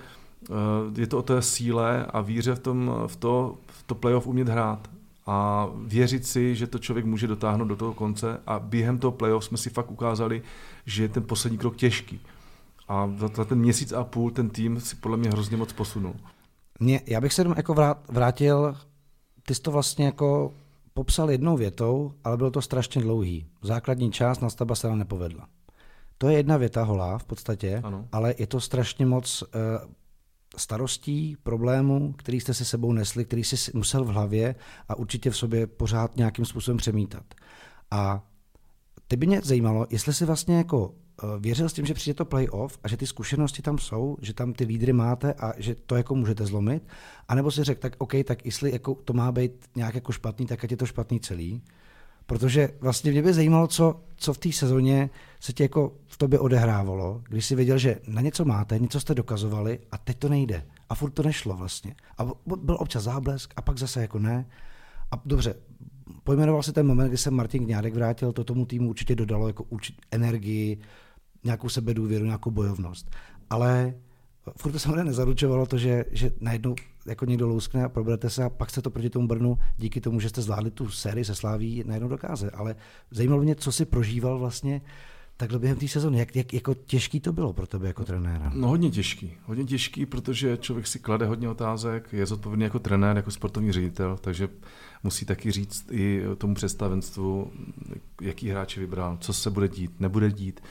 je 0.98 1.08
to 1.08 1.18
o 1.18 1.22
té 1.22 1.42
síle 1.42 2.06
a 2.06 2.22
víře 2.22 2.56
v, 2.56 2.60
tom, 2.60 2.94
v, 3.08 3.16
to, 3.16 3.58
v 3.68 3.84
to 3.84 3.96
playoff 3.96 4.28
umět 4.28 4.50
hrát 4.50 4.90
a 5.26 5.68
věřit 5.86 6.28
si, 6.28 6.56
že 6.56 6.68
to 6.68 6.80
člověk 6.80 7.06
může 7.06 7.28
dotáhnout 7.28 7.66
do 7.66 7.76
toho 7.76 7.94
konce 7.94 8.42
a 8.48 8.60
během 8.60 8.98
toho 8.98 9.12
playoff 9.12 9.46
jsme 9.46 9.58
si 9.58 9.70
fakt 9.70 9.92
ukázali, 9.92 10.42
že 10.86 11.04
je 11.04 11.10
ten 11.10 11.24
poslední 11.24 11.58
krok 11.58 11.76
těžký. 11.76 12.20
A 12.88 13.12
za 13.36 13.46
ten 13.46 13.60
měsíc 13.60 13.92
a 13.94 14.04
půl 14.04 14.32
ten 14.32 14.50
tým 14.50 14.80
si 14.80 14.96
podle 14.96 15.18
mě 15.18 15.30
hrozně 15.30 15.58
moc 15.58 15.74
posunul. 15.74 16.16
Mě, 16.80 17.02
já 17.06 17.22
bych 17.22 17.34
se 17.34 17.42
jenom 17.42 17.54
jako 17.58 17.76
vrátil, 18.10 18.76
ty 19.46 19.56
jsi 19.56 19.62
to 19.62 19.72
vlastně 19.72 20.06
jako 20.06 20.54
popsal 20.94 21.32
jednou 21.32 21.58
větou, 21.58 22.14
ale 22.24 22.38
bylo 22.38 22.52
to 22.52 22.62
strašně 22.62 23.02
dlouhý. 23.02 23.48
Základní 23.62 24.12
část 24.12 24.42
na 24.42 24.50
stavba 24.50 24.76
se 24.76 24.88
nám 24.88 25.00
nepovedla. 25.00 25.48
To 26.18 26.30
je 26.30 26.38
jedna 26.38 26.58
věta 26.58 26.84
holá 26.84 27.18
v 27.18 27.24
podstatě, 27.24 27.82
ano. 27.84 28.08
ale 28.12 28.36
je 28.38 28.48
to 28.48 28.60
strašně 28.60 29.06
moc 29.06 29.42
uh, 29.42 29.50
starostí, 30.58 31.38
problémů, 31.44 32.14
který 32.18 32.40
jste 32.40 32.54
si 32.54 32.66
sebou 32.66 32.94
nesli, 32.94 33.26
který 33.26 33.44
jsi 33.44 33.72
musel 33.74 34.04
v 34.04 34.08
hlavě 34.08 34.56
a 34.90 34.96
určitě 34.96 35.30
v 35.30 35.38
sobě 35.38 35.68
pořád 35.68 36.18
nějakým 36.18 36.46
způsobem 36.46 36.78
přemítat. 36.78 37.24
A 37.92 38.24
ty 39.08 39.16
by 39.16 39.28
mě 39.28 39.42
zajímalo, 39.42 39.88
jestli 39.90 40.14
si 40.14 40.26
vlastně 40.26 40.58
jako 40.58 40.94
Eh, 41.11 41.11
věřil 41.40 41.70
s 41.70 41.74
tím, 41.74 41.86
že 41.86 41.94
přijde 41.94 42.14
to 42.14 42.26
playoff 42.26 42.80
a 42.84 42.88
že 42.88 42.98
ty 42.98 43.08
zkušenosti 43.08 43.62
tam 43.62 43.78
jsou, 43.78 44.18
že 44.22 44.34
tam 44.34 44.54
ty 44.54 44.64
lídry 44.64 44.94
máte 44.94 45.34
a 45.34 45.54
že 45.58 45.76
to 45.76 45.96
jako 45.96 46.16
můžete 46.16 46.46
zlomit, 46.46 46.84
anebo 47.28 47.52
si 47.52 47.64
řekl, 47.64 47.82
tak 47.82 47.96
OK, 47.98 48.14
tak 48.26 48.46
jestli 48.46 48.72
jako 48.72 48.96
to 48.96 49.14
má 49.14 49.32
být 49.32 49.52
nějak 49.76 49.96
jako 49.96 50.12
špatný, 50.12 50.46
tak 50.46 50.64
ať 50.64 50.72
je 50.72 50.78
to 50.78 50.86
špatný 50.86 51.20
celý. 51.20 51.62
Protože 52.26 52.70
vlastně 52.80 53.12
mě 53.12 53.22
by 53.22 53.34
zajímalo, 53.34 53.68
co, 53.68 54.02
co 54.16 54.34
v 54.34 54.38
té 54.38 54.52
sezóně 54.52 55.10
se 55.40 55.54
ti 55.54 55.64
jako 55.64 55.94
v 56.08 56.18
tobě 56.18 56.40
odehrávalo, 56.40 57.22
když 57.30 57.46
si 57.46 57.56
věděl, 57.56 57.78
že 57.78 58.00
na 58.08 58.22
něco 58.22 58.46
máte, 58.46 58.80
něco 58.80 59.00
jste 59.00 59.16
dokazovali 59.16 59.80
a 59.92 59.98
teď 59.98 60.18
to 60.18 60.30
nejde. 60.30 60.66
A 60.90 60.96
furt 60.96 61.12
to 61.12 61.24
nešlo 61.24 61.56
vlastně. 61.56 61.96
A 62.18 62.26
byl 62.46 62.78
občas 62.80 63.04
záblesk 63.04 63.54
a 63.56 63.62
pak 63.62 63.78
zase 63.78 64.02
jako 64.02 64.20
ne. 64.20 64.46
A 65.12 65.22
dobře, 65.26 65.56
pojmenoval 66.24 66.64
si 66.64 66.74
ten 66.74 66.88
moment, 66.88 67.08
kdy 67.08 67.18
se 67.18 67.32
Martin 67.32 67.66
Gňádek 67.66 67.94
vrátil, 67.94 68.32
to 68.32 68.44
tomu 68.44 68.66
týmu 68.66 68.90
určitě 68.90 69.16
dodalo 69.16 69.48
jako 69.48 69.66
energii, 70.12 70.78
nějakou 71.44 71.70
sebedůvěru, 71.70 72.26
nějakou 72.26 72.52
bojovnost. 72.52 73.10
Ale 73.50 73.94
furt 74.58 74.72
to 74.72 74.80
samozřejmě 74.80 75.04
nezaručovalo 75.04 75.66
to, 75.66 75.78
že, 75.78 76.06
že 76.12 76.32
najednou 76.40 76.76
jako 77.06 77.26
někdo 77.26 77.48
louskne 77.48 77.84
a 77.84 77.90
proberete 77.90 78.30
se 78.30 78.44
a 78.44 78.50
pak 78.50 78.70
se 78.70 78.82
to 78.82 78.90
proti 78.90 79.10
tomu 79.10 79.28
Brnu 79.28 79.58
díky 79.78 80.02
tomu, 80.02 80.20
že 80.20 80.30
jste 80.30 80.42
zvládli 80.42 80.72
tu 80.72 80.90
sérii 80.90 81.26
se 81.26 81.36
Sláví, 81.36 81.84
najednou 81.88 82.10
dokáže. 82.10 82.50
Ale 82.50 82.76
zajímalo 83.12 83.42
mě, 83.42 83.56
co 83.56 83.72
si 83.72 83.86
prožíval 83.86 84.40
vlastně 84.40 84.82
takhle 85.38 85.60
během 85.60 85.78
té 85.78 85.88
sezóny. 85.88 86.20
Jak, 86.20 86.36
jak 86.36 86.54
jako 86.54 86.74
těžký 86.74 87.20
to 87.20 87.34
bylo 87.34 87.54
pro 87.54 87.68
tebe 87.68 87.88
jako 87.88 88.06
trenéra? 88.06 88.52
No 88.56 88.68
hodně 88.68 88.92
těžký. 88.92 89.34
Hodně 89.46 89.64
těžký, 89.64 90.06
protože 90.06 90.58
člověk 90.58 90.88
si 90.88 91.00
klade 91.00 91.26
hodně 91.26 91.50
otázek, 91.50 92.14
je 92.14 92.26
zodpovědný 92.26 92.64
jako 92.64 92.80
trenér, 92.80 93.16
jako 93.16 93.32
sportovní 93.32 93.72
ředitel, 93.72 94.18
takže 94.22 94.50
musí 95.04 95.26
taky 95.26 95.52
říct 95.52 95.92
i 95.92 96.22
tomu 96.38 96.54
představenstvu, 96.54 97.52
jaký 98.22 98.50
hráče 98.50 98.80
vybral, 98.80 99.18
co 99.22 99.34
se 99.34 99.50
bude 99.50 99.68
dít, 99.68 100.00
nebude 100.00 100.32
dít 100.32 100.62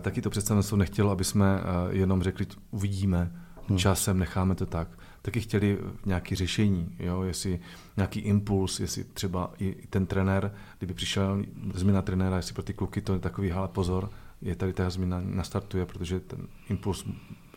taky 0.00 0.22
to 0.22 0.30
představenstvo 0.30 0.76
nechtělo, 0.76 1.10
aby 1.10 1.24
jsme 1.24 1.60
eh, 1.60 1.96
jenom 1.96 2.22
řekli, 2.22 2.46
uvidíme, 2.70 3.32
hmm. 3.68 3.78
časem 3.78 4.18
necháme 4.18 4.54
to 4.54 4.66
tak. 4.66 4.88
Taky 5.22 5.40
chtěli 5.40 5.78
nějaké 6.06 6.36
řešení, 6.36 6.96
jo? 6.98 7.22
jestli 7.22 7.60
nějaký 7.96 8.20
impuls, 8.20 8.80
jestli 8.80 9.04
třeba 9.04 9.52
i 9.58 9.86
ten 9.90 10.06
trenér, 10.06 10.54
kdyby 10.78 10.94
přišel 10.94 11.42
změna 11.74 12.02
trenéra, 12.02 12.36
jestli 12.36 12.54
pro 12.54 12.62
ty 12.62 12.74
kluky 12.74 13.00
to 13.00 13.12
je 13.12 13.18
takový, 13.18 13.52
ale 13.52 13.68
pozor, 13.68 14.10
je 14.42 14.56
tady 14.56 14.72
ta 14.72 14.90
změna 14.90 15.20
nastartuje, 15.24 15.86
protože 15.86 16.20
ten 16.20 16.48
impuls 16.68 17.04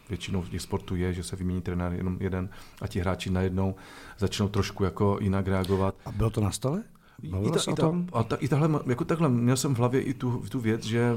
většinou 0.09 0.41
v 0.41 0.49
těch 0.49 0.61
sportů 0.61 0.95
je, 0.95 1.13
že 1.13 1.23
se 1.23 1.35
vymění 1.35 1.61
trenér 1.61 1.93
jenom 1.93 2.17
jeden 2.19 2.49
a 2.81 2.87
ti 2.87 2.99
hráči 2.99 3.29
najednou 3.29 3.75
začnou 4.17 4.49
trošku 4.49 4.83
jako 4.83 5.17
jinak 5.21 5.47
reagovat. 5.47 5.95
A 6.05 6.11
bylo 6.11 6.29
to 6.29 6.41
na 6.41 6.51
stole? 6.51 6.83
I, 7.23 7.51
ta, 7.51 7.71
i, 7.71 7.75
ta, 7.75 7.93
a 8.13 8.23
ta, 8.23 8.35
i 8.35 8.47
tahle, 8.47 8.79
jako 8.85 9.05
takhle, 9.05 9.29
měl 9.29 9.57
jsem 9.57 9.75
v 9.75 9.77
hlavě 9.77 10.01
i 10.01 10.13
tu, 10.13 10.43
tu 10.49 10.59
věc, 10.59 10.83
že 10.83 11.15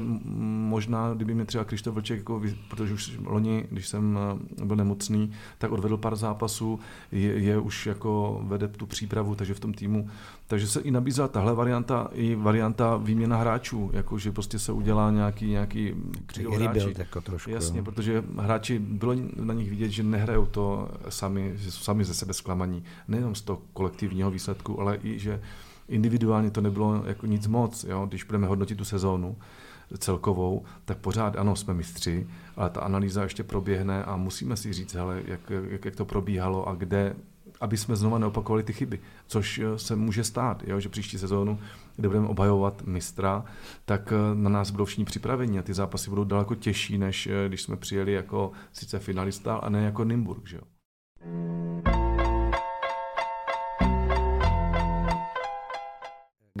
možná, 0.69 1.13
kdyby 1.13 1.33
mě 1.35 1.45
třeba 1.45 1.63
Krištof 1.63 1.93
Vlček, 1.93 2.17
jako, 2.17 2.41
protože 2.69 2.93
už 2.93 3.19
loni, 3.25 3.65
když 3.69 3.87
jsem 3.87 4.19
eh, 4.61 4.65
byl 4.65 4.75
nemocný, 4.75 5.31
tak 5.57 5.71
odvedl 5.71 5.97
pár 5.97 6.15
zápasů, 6.15 6.79
je, 7.11 7.39
je 7.39 7.59
už 7.59 7.85
jako 7.85 8.41
vede 8.43 8.67
tu 8.67 8.85
přípravu, 8.85 9.35
takže 9.35 9.53
v 9.53 9.59
tom 9.59 9.73
týmu, 9.73 10.09
takže 10.47 10.67
se 10.67 10.81
i 10.81 10.91
nabízela 10.91 11.27
tahle 11.27 11.53
varianta, 11.53 12.09
i 12.13 12.35
varianta 12.35 12.97
výměna 12.97 13.37
hráčů, 13.37 13.89
jako 13.93 14.17
že 14.17 14.31
prostě 14.31 14.59
se 14.59 14.71
udělá 14.71 15.11
nějaký, 15.11 15.45
nějaký 15.49 15.93
hráči. 16.55 16.93
jako 16.97 17.21
trošku. 17.21 17.51
Jasně, 17.51 17.79
jo. 17.79 17.85
protože 17.85 18.23
hráči, 18.37 18.79
bylo 18.79 19.15
na 19.35 19.53
nich 19.53 19.69
vidět, 19.69 19.89
že 19.89 20.03
nehrajou 20.03 20.45
to 20.45 20.89
sami, 21.09 21.53
že 21.55 21.71
jsou 21.71 21.83
sami 21.83 22.05
ze 22.05 22.13
sebe 22.13 22.33
zklamaní, 22.33 22.83
nejenom 23.07 23.35
z 23.35 23.41
toho 23.41 23.61
kolektivního 23.73 24.31
výsledku, 24.31 24.81
ale 24.81 24.99
i, 25.03 25.19
že 25.19 25.41
individuálně 25.87 26.51
to 26.51 26.61
nebylo 26.61 27.03
jako 27.05 27.25
nic 27.25 27.47
moc, 27.47 27.83
jo? 27.83 28.05
když 28.05 28.23
budeme 28.23 28.47
hodnotit 28.47 28.77
tu 28.77 28.85
sezónu 28.85 29.37
celkovou, 29.97 30.63
tak 30.85 30.97
pořád 30.97 31.35
ano, 31.35 31.55
jsme 31.55 31.73
mistři, 31.73 32.27
ale 32.55 32.69
ta 32.69 32.81
analýza 32.81 33.23
ještě 33.23 33.43
proběhne 33.43 34.03
a 34.03 34.15
musíme 34.15 34.57
si 34.57 34.73
říct, 34.73 34.93
hele, 34.93 35.21
jak, 35.25 35.49
jak, 35.69 35.85
jak 35.85 35.95
to 35.95 36.05
probíhalo 36.05 36.67
a 36.67 36.75
kde, 36.75 37.15
aby 37.61 37.77
jsme 37.77 37.95
znova 37.95 38.19
neopakovali 38.19 38.63
ty 38.63 38.73
chyby, 38.73 38.99
což 39.27 39.59
eh, 39.59 39.79
se 39.79 39.95
může 39.95 40.23
stát, 40.23 40.63
jo? 40.67 40.79
že 40.79 40.89
příští 40.89 41.17
sezónu, 41.17 41.59
kde 41.95 42.07
budeme 42.07 42.27
obhajovat 42.27 42.81
mistra, 42.85 43.45
tak 43.85 44.13
eh, 44.13 44.35
na 44.35 44.49
nás 44.49 44.71
budou 44.71 44.85
všichni 44.85 45.05
připraveni 45.05 45.59
a 45.59 45.63
ty 45.63 45.73
zápasy 45.73 46.09
budou 46.09 46.23
daleko 46.23 46.55
těžší, 46.55 46.97
než 46.97 47.27
eh, 47.27 47.47
když 47.47 47.61
jsme 47.61 47.77
přijeli 47.77 48.13
jako 48.13 48.51
sice 48.71 48.99
finalista, 48.99 49.55
a 49.55 49.69
ne 49.69 49.83
jako 49.83 50.03
Nymburk. 50.03 50.47
Že 50.47 50.57
jo? 50.57 50.63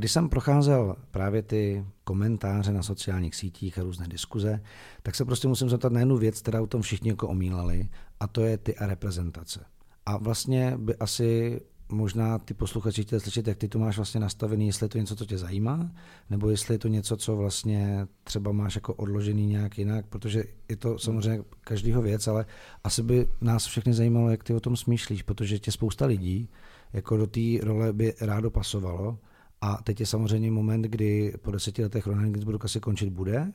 Když 0.03 0.11
jsem 0.11 0.29
procházel 0.29 0.95
právě 1.11 1.41
ty 1.41 1.85
komentáře 2.03 2.73
na 2.73 2.83
sociálních 2.83 3.35
sítích 3.35 3.79
a 3.79 3.83
různé 3.83 4.07
diskuze, 4.07 4.61
tak 5.03 5.15
se 5.15 5.25
prostě 5.25 5.47
musím 5.47 5.69
zeptat 5.69 5.91
na 5.91 5.99
jednu 5.99 6.17
věc, 6.17 6.41
která 6.41 6.61
o 6.61 6.67
tom 6.67 6.81
všichni 6.81 7.09
jako 7.09 7.27
omílali, 7.27 7.89
a 8.19 8.27
to 8.27 8.41
je 8.41 8.57
ty 8.57 8.75
a 8.75 8.87
reprezentace. 8.87 9.65
A 10.05 10.17
vlastně 10.17 10.77
by 10.77 10.95
asi 10.95 11.61
možná 11.89 12.39
ty 12.39 12.53
posluchači 12.53 13.03
chtěli 13.03 13.19
slyšet, 13.19 13.47
jak 13.47 13.57
ty 13.57 13.67
to 13.67 13.79
máš 13.79 13.95
vlastně 13.95 14.19
nastavený, 14.19 14.67
jestli 14.67 14.85
je 14.85 14.89
to 14.89 14.97
něco, 14.97 15.15
co 15.15 15.25
tě 15.25 15.37
zajímá, 15.37 15.91
nebo 16.29 16.49
jestli 16.49 16.73
je 16.73 16.79
to 16.79 16.87
něco, 16.87 17.17
co 17.17 17.35
vlastně 17.35 18.07
třeba 18.23 18.51
máš 18.51 18.75
jako 18.75 18.93
odložený 18.93 19.47
nějak 19.47 19.77
jinak, 19.77 20.05
protože 20.05 20.43
je 20.69 20.75
to 20.75 20.99
samozřejmě 20.99 21.43
každýho 21.61 22.01
věc, 22.01 22.27
ale 22.27 22.45
asi 22.83 23.03
by 23.03 23.27
nás 23.41 23.65
všechny 23.65 23.93
zajímalo, 23.93 24.29
jak 24.29 24.43
ty 24.43 24.53
o 24.53 24.59
tom 24.59 24.75
smýšlíš, 24.75 25.21
protože 25.21 25.59
tě 25.59 25.71
spousta 25.71 26.05
lidí 26.05 26.49
jako 26.93 27.17
do 27.17 27.27
té 27.27 27.41
role 27.61 27.93
by 27.93 28.13
rádo 28.21 28.51
pasovalo, 28.51 29.17
a 29.63 29.79
teď 29.83 29.99
je 29.99 30.05
samozřejmě 30.05 30.51
moment, 30.51 30.81
kdy 30.81 31.33
po 31.41 31.51
deseti 31.51 31.83
letech 31.83 32.07
Ronan 32.07 32.31
Ginsburg 32.33 32.65
asi 32.65 32.79
končit 32.79 33.09
bude, 33.09 33.51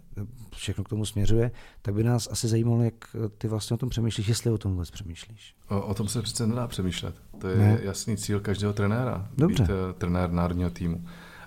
všechno 0.56 0.84
k 0.84 0.88
tomu 0.88 1.04
směřuje, 1.04 1.50
tak 1.82 1.94
by 1.94 2.04
nás 2.04 2.28
asi 2.32 2.48
zajímalo, 2.48 2.82
jak 2.82 2.94
ty 3.38 3.48
vlastně 3.48 3.74
o 3.74 3.76
tom 3.76 3.88
přemýšlíš, 3.88 4.28
jestli 4.28 4.50
o 4.50 4.58
tom 4.58 4.72
vůbec 4.72 4.90
přemýšlíš. 4.90 5.54
O, 5.68 5.80
o 5.82 5.94
tom 5.94 6.08
se 6.08 6.22
přece 6.22 6.46
nedá 6.46 6.66
přemýšlet. 6.66 7.14
To 7.38 7.48
je 7.48 7.56
ne. 7.56 7.78
jasný 7.82 8.16
cíl 8.16 8.40
každého 8.40 8.72
trenéra, 8.72 9.28
Dobře. 9.36 9.62
být 9.62 9.70
uh, 9.70 9.76
trenér 9.98 10.32
národního 10.32 10.70
týmu. 10.70 11.04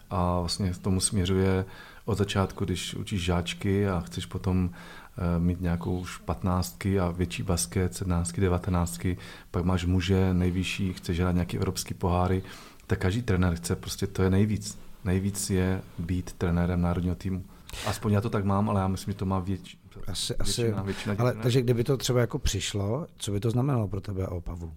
a 0.10 0.40
vlastně 0.40 0.74
tomu 0.82 1.00
směřuje 1.00 1.66
od 2.06 2.18
začátku, 2.18 2.66
když 2.66 2.96
učíš 2.96 3.24
žáčky 3.24 3.90
a 3.90 4.00
chceš 4.00 4.26
potom 4.26 4.70
eh, 5.18 5.40
mít 5.40 5.62
nějakou 5.62 6.00
už 6.00 6.18
patnáctky 6.18 7.00
a 7.00 7.12
větší 7.12 7.44
basket, 7.44 7.96
sednáctky, 7.96 8.42
devatenáctky, 8.42 9.18
pak 9.52 9.66
máš 9.66 9.86
muže 9.86 10.34
nejvyšší, 10.34 10.94
chceš 10.94 11.20
hrát 11.20 11.32
nějaký 11.32 11.58
evropský 11.58 11.94
poháry, 11.94 12.44
tak 12.92 13.00
každý 13.00 13.22
trenér 13.22 13.56
chce, 13.56 13.76
prostě 13.76 14.08
to 14.08 14.24
je 14.24 14.30
nejvíc. 14.30 14.80
Nejvíc 15.06 15.50
je 15.50 15.82
být 16.00 16.34
trenérem 16.34 16.82
národního 16.82 17.16
týmu. 17.16 17.44
Aspoň 17.88 18.14
já 18.14 18.22
to 18.22 18.30
tak 18.30 18.46
mám, 18.46 18.70
ale 18.70 18.82
já 18.82 18.88
myslím, 18.88 19.12
že 19.12 19.18
to 19.18 19.26
má 19.26 19.40
větší, 19.40 19.80
asi, 20.08 20.34
většina, 20.34 20.78
asi, 20.78 20.86
většina 20.86 21.16
ale, 21.20 21.34
takže 21.34 21.62
kdyby 21.62 21.84
to 21.84 21.98
třeba 21.98 22.20
jako 22.20 22.40
přišlo, 22.40 23.08
co 23.18 23.32
by 23.32 23.40
to 23.40 23.52
znamenalo 23.52 23.88
pro 23.88 24.02
tebe 24.02 24.26
a 24.26 24.32
Opavu? 24.32 24.74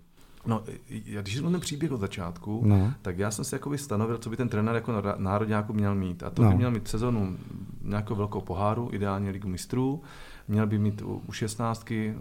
No, 0.47 0.63
já, 0.89 1.23
když 1.23 1.37
jsem 1.37 1.53
ten 1.53 1.61
příběh 1.61 1.93
od 1.93 2.01
začátku, 2.01 2.63
no. 2.65 2.95
tak 3.03 3.19
já 3.19 3.31
jsem 3.31 3.45
si 3.45 3.55
jakoby 3.55 3.79
stanovil, 3.79 4.19
co 4.19 4.31
by 4.31 4.37
ten 4.37 4.49
trenér 4.49 4.75
jako 4.75 4.93
národňáku 5.17 5.73
měl 5.73 5.95
mít. 5.95 6.23
A 6.23 6.31
to 6.31 6.43
no. 6.43 6.51
by 6.51 6.57
měl 6.57 6.71
mít 6.71 6.89
sezonu 6.89 7.37
nějakou 7.83 8.15
velkou 8.15 8.41
poháru, 8.41 8.89
ideálně 8.93 9.31
ligu 9.31 9.49
mistrů, 9.49 10.03
měl 10.49 10.67
by 10.67 10.79
mít 10.79 11.03
u 11.05 11.33
16, 11.33 11.93
eh, 11.93 12.15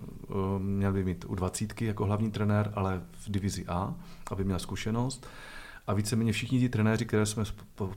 měl 0.60 0.94
by 0.94 1.04
mít 1.04 1.26
u 1.28 1.36
20 1.36 1.82
jako 1.82 2.06
hlavní 2.06 2.32
trenér, 2.32 2.72
ale 2.76 3.02
v 3.12 3.32
divizi 3.32 3.66
A, 3.68 3.94
aby 4.32 4.44
měl 4.44 4.60
zkušenost. 4.60 5.28
A 5.88 5.94
víceméně 5.94 6.32
všichni 6.32 6.60
ti 6.60 6.70
trenéři, 6.70 7.06
které 7.06 7.26
jsme 7.26 7.44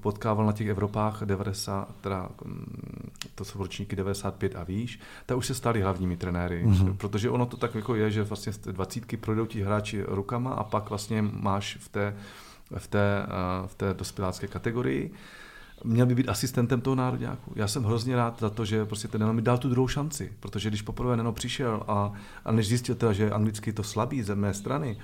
potkával 0.00 0.46
na 0.46 0.52
těch 0.52 0.68
Evropách 0.68 1.22
90, 1.24 1.96
teda, 2.00 2.28
mm, 2.44 3.10
to 3.34 3.44
jsou 3.44 3.58
ročníky 3.58 3.96
95 3.96 4.56
a 4.56 4.64
výš, 4.64 5.00
tak 5.26 5.38
už 5.38 5.46
se 5.46 5.54
stali 5.54 5.82
hlavními 5.82 6.16
trenéry. 6.16 6.64
Mm-hmm. 6.66 6.96
Protože 6.96 7.30
ono 7.30 7.46
to 7.46 7.56
tak 7.56 7.74
jako 7.74 7.94
je, 7.94 8.10
že 8.10 8.22
vlastně 8.22 8.52
z 8.52 8.58
dvacítky 8.58 9.16
projdou 9.16 9.46
ti 9.46 9.62
hráči 9.62 10.04
rukama 10.08 10.50
a 10.50 10.64
pak 10.64 10.88
vlastně 10.88 11.22
máš 11.22 11.78
v 11.80 11.88
té, 11.88 12.16
v 12.78 12.86
té, 12.86 13.22
eh, 13.22 13.66
v 13.66 13.74
té 13.74 13.94
dospělácké 13.94 14.46
kategorii 14.46 15.12
měl 15.84 16.06
by 16.06 16.14
být 16.14 16.28
asistentem 16.28 16.80
toho 16.80 16.94
národňáku. 16.94 17.52
Já 17.56 17.68
jsem 17.68 17.84
hrozně 17.84 18.16
rád 18.16 18.40
za 18.40 18.50
to, 18.50 18.64
že 18.64 18.84
prostě 18.84 19.08
ten 19.08 19.20
Neno 19.20 19.32
mi 19.32 19.42
dal 19.42 19.58
tu 19.58 19.68
druhou 19.68 19.88
šanci, 19.88 20.32
protože 20.40 20.68
když 20.68 20.82
poprvé 20.82 21.16
Neno 21.16 21.32
přišel 21.32 21.82
a, 21.88 22.12
a 22.44 22.52
než 22.52 22.68
zjistil 22.68 22.94
teda, 22.94 23.12
že 23.12 23.30
anglicky 23.30 23.72
to 23.72 23.82
slabý 23.82 24.22
ze 24.22 24.34
mé 24.34 24.54
strany, 24.54 24.96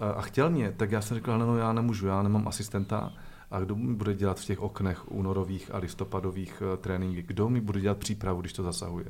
a 0.00 0.22
chtěl 0.22 0.50
mě, 0.50 0.72
tak 0.76 0.90
já 0.90 1.00
jsem 1.00 1.16
říkal, 1.16 1.38
no 1.38 1.56
já 1.56 1.72
nemůžu, 1.72 2.06
já 2.06 2.22
nemám 2.22 2.48
asistenta, 2.48 3.12
a 3.50 3.60
kdo 3.60 3.76
mi 3.76 3.94
bude 3.94 4.14
dělat 4.14 4.40
v 4.40 4.44
těch 4.44 4.60
oknech 4.60 5.12
únorových 5.12 5.74
a 5.74 5.78
listopadových 5.78 6.62
uh, 6.62 6.76
tréninky, 6.76 7.22
kdo 7.22 7.48
mi 7.48 7.60
bude 7.60 7.80
dělat 7.80 7.98
přípravu, 7.98 8.40
když 8.40 8.52
to 8.52 8.62
zasahuje. 8.62 9.06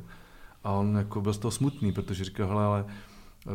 A 0.64 0.70
on 0.70 0.96
jako 0.96 1.20
byl 1.20 1.32
z 1.32 1.38
toho 1.38 1.52
smutný, 1.52 1.92
protože 1.92 2.24
říkal, 2.24 2.48
hele, 2.48 2.64
ale 2.64 2.84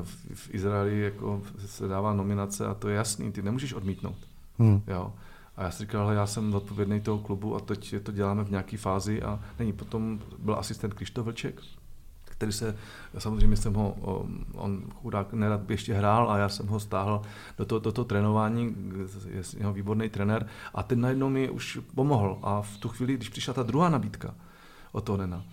v, 0.04 0.36
v 0.36 0.56
Izraeli 0.56 1.00
jako 1.00 1.42
se 1.66 1.88
dává 1.88 2.14
nominace 2.14 2.68
a 2.68 2.74
to 2.74 2.90
je 2.90 2.96
jasný, 2.96 3.32
ty 3.32 3.42
nemůžeš 3.42 3.74
odmítnout. 3.74 4.18
Hmm. 4.60 4.82
Jo. 4.88 5.14
A 5.58 5.64
já 5.64 5.72
si 5.72 5.84
říkal, 5.84 6.02
ale 6.02 6.16
já 6.16 6.28
jsem 6.28 6.56
odpovědný 6.56 7.02
toho 7.02 7.20
klubu 7.20 7.56
a 7.56 7.60
teď 7.60 7.96
to 8.04 8.12
děláme 8.12 8.44
v 8.44 8.52
nějaké 8.52 8.78
fázi 8.78 9.22
a 9.22 9.40
není. 9.60 9.74
Potom 9.74 10.20
byl 10.40 10.56
asistent 10.56 10.94
Krištof 10.94 11.26
Vlček, 11.26 11.62
který 12.34 12.52
se, 12.52 12.76
samozřejmě 13.18 13.58
jsem 13.58 13.74
ho, 13.74 13.96
on 14.54 14.84
chudák 15.02 15.34
nerad 15.34 15.70
ještě 15.70 15.94
hrál 15.94 16.32
a 16.32 16.38
já 16.38 16.50
jsem 16.50 16.68
ho 16.68 16.80
stáhl 16.80 17.22
do 17.58 17.66
toho, 17.66 17.80
toho 17.80 18.06
trénování, 18.06 18.76
je 19.28 19.42
jeho 19.58 19.74
výborný 19.74 20.10
trenér 20.10 20.48
a 20.74 20.84
ten 20.84 21.02
najednou 21.02 21.30
mi 21.30 21.50
už 21.50 21.80
pomohl. 21.96 22.40
A 22.44 22.62
v 22.62 22.78
tu 22.78 22.90
chvíli, 22.90 23.14
když 23.14 23.30
přišla 23.30 23.54
ta 23.54 23.64
druhá 23.64 23.90
nabídka 23.90 24.36
od 24.92 25.02
toho 25.02 25.18
Nena, 25.18 25.44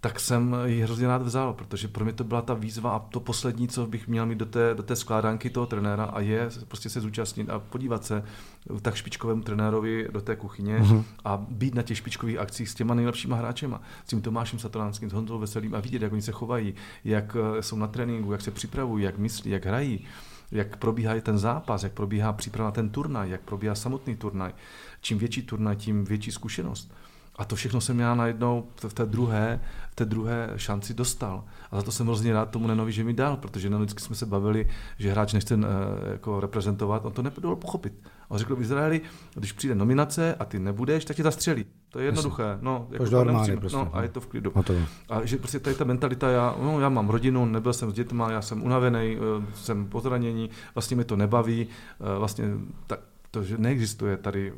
tak 0.00 0.20
jsem 0.20 0.56
ji 0.64 0.82
hrozně 0.82 1.06
rád 1.06 1.22
vzal, 1.22 1.52
protože 1.52 1.88
pro 1.88 2.04
mě 2.04 2.12
to 2.12 2.24
byla 2.24 2.42
ta 2.42 2.54
výzva 2.54 2.90
a 2.90 2.98
to 2.98 3.20
poslední, 3.20 3.68
co 3.68 3.86
bych 3.86 4.08
měl 4.08 4.26
mít 4.26 4.38
do 4.38 4.46
té, 4.46 4.74
do 4.74 4.82
té 4.82 4.96
skládanky 4.96 5.50
toho 5.50 5.66
trenéra 5.66 6.04
a 6.04 6.20
je 6.20 6.48
prostě 6.68 6.90
se 6.90 7.00
zúčastnit 7.00 7.50
a 7.50 7.58
podívat 7.58 8.04
se 8.04 8.24
tak 8.82 8.94
špičkovému 8.94 9.42
trenérovi 9.42 10.08
do 10.12 10.20
té 10.20 10.36
kuchyně 10.36 10.78
uh-huh. 10.78 11.04
a 11.24 11.36
být 11.48 11.74
na 11.74 11.82
těch 11.82 11.96
špičkových 11.98 12.38
akcích 12.38 12.68
s 12.68 12.74
těma 12.74 12.94
nejlepšíma 12.94 13.36
hráčema, 13.36 13.80
s 14.04 14.08
tím 14.08 14.22
Tomášem 14.22 14.58
Satoránským, 14.58 15.10
s 15.10 15.12
Honzou 15.12 15.38
Veselým 15.38 15.74
a 15.74 15.80
vidět, 15.80 16.02
jak 16.02 16.12
oni 16.12 16.22
se 16.22 16.32
chovají, 16.32 16.74
jak 17.04 17.36
eh, 17.36 17.62
jsou 17.62 17.76
na 17.76 17.86
tréninku, 17.86 18.32
jak 18.32 18.40
se 18.40 18.50
připravují, 18.50 19.04
jak 19.04 19.18
myslí, 19.18 19.50
jak 19.50 19.66
hrají 19.66 20.06
jak 20.52 20.76
probíhá 20.76 21.20
ten 21.20 21.38
zápas, 21.38 21.82
jak 21.82 21.92
probíhá 21.92 22.32
příprava 22.32 22.68
na 22.68 22.72
ten 22.72 22.90
turnaj, 22.90 23.30
jak 23.30 23.40
probíhá 23.40 23.74
samotný 23.74 24.16
turnaj. 24.16 24.52
Čím 25.00 25.18
větší 25.18 25.42
turnaj, 25.42 25.76
tím 25.76 26.04
větší 26.04 26.30
zkušenost. 26.30 26.92
A 27.40 27.44
to 27.44 27.56
všechno 27.56 27.80
jsem 27.80 28.00
já 28.00 28.14
najednou 28.14 28.66
v 28.88 28.94
té 28.94 29.06
druhé, 29.06 29.60
v 29.90 29.94
té 29.94 30.04
druhé 30.04 30.50
šanci 30.56 30.94
dostal. 30.94 31.44
A 31.70 31.76
za 31.76 31.82
to 31.82 31.92
jsem 31.92 32.06
hrozně 32.06 32.32
rád 32.32 32.50
tomu 32.50 32.66
Nenovi, 32.66 32.92
že 32.92 33.04
mi 33.04 33.12
dal, 33.12 33.36
protože 33.36 33.68
vždycky 33.68 34.02
jsme 34.02 34.16
se 34.16 34.26
bavili, 34.26 34.68
že 34.98 35.10
hráč 35.10 35.32
nechce 35.32 35.54
uh, 35.54 35.62
jako 36.10 36.40
reprezentovat, 36.40 37.04
on 37.04 37.12
to 37.12 37.22
nedovolil 37.22 37.56
pochopit. 37.56 37.92
On 38.28 38.38
řekl 38.38 38.56
v 38.56 38.62
Izraeli, 38.62 39.00
když 39.34 39.52
přijde 39.52 39.74
nominace 39.74 40.34
a 40.34 40.44
ty 40.44 40.58
nebudeš, 40.58 41.04
tak 41.04 41.16
tě 41.16 41.22
zastřelí. 41.22 41.64
To 41.90 41.98
je 41.98 42.04
jednoduché. 42.04 42.58
No, 42.60 42.86
jako 42.90 43.10
to 43.10 43.18
armády, 43.18 43.56
prostě. 43.56 43.76
no, 43.76 43.90
a 43.92 44.02
je 44.02 44.08
to 44.08 44.20
v 44.20 44.26
klidu. 44.26 44.52
A, 44.54 44.62
to. 44.62 44.74
a 45.08 45.24
že 45.24 45.36
prostě 45.36 45.58
tady 45.58 45.76
ta 45.76 45.84
mentalita, 45.84 46.30
já, 46.30 46.56
no, 46.62 46.80
já 46.80 46.88
mám 46.88 47.08
rodinu, 47.08 47.44
nebyl 47.44 47.72
jsem 47.72 47.90
s 47.90 47.94
dětma, 47.94 48.30
já 48.30 48.42
jsem 48.42 48.62
unavený, 48.62 49.16
eh, 49.16 49.46
jsem 49.54 49.86
po 49.86 50.00
zranění, 50.00 50.50
vlastně 50.74 50.96
mi 50.96 51.04
to 51.04 51.16
nebaví, 51.16 51.66
eh, 51.66 52.18
vlastně 52.18 52.44
tak, 52.86 53.00
to, 53.30 53.42
že 53.42 53.58
neexistuje 53.58 54.16
tady 54.16 54.52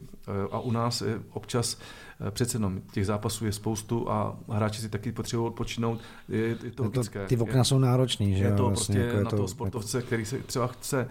a 0.51 0.61
u 0.61 0.71
nás 0.71 1.03
občas 1.31 1.79
Eh, 2.12 2.12
přece 2.31 2.57
jenom 2.57 2.81
těch 2.93 3.07
zápasů 3.07 3.47
je 3.47 3.53
spoustu 3.53 4.11
a 4.11 4.37
hráči 4.49 4.81
si 4.81 4.89
taky 4.89 5.13
potřebují 5.13 5.47
odpočinout, 5.47 6.01
je, 6.29 6.41
je 6.41 6.71
to 6.71 6.85
logické. 6.85 7.27
Ty 7.27 7.37
okna 7.37 7.65
jsou 7.65 7.79
náročný, 7.79 8.37
že 8.37 8.45
Je 8.45 8.53
to 8.53 8.67
vlastně, 8.67 8.95
prostě 8.95 9.07
jako 9.07 9.17
je 9.17 9.25
na 9.25 9.31
to, 9.31 9.37
toho 9.37 9.49
sportovce, 9.49 10.03
který 10.03 10.25
se 10.25 10.39
třeba 10.39 10.67
chce 10.67 11.09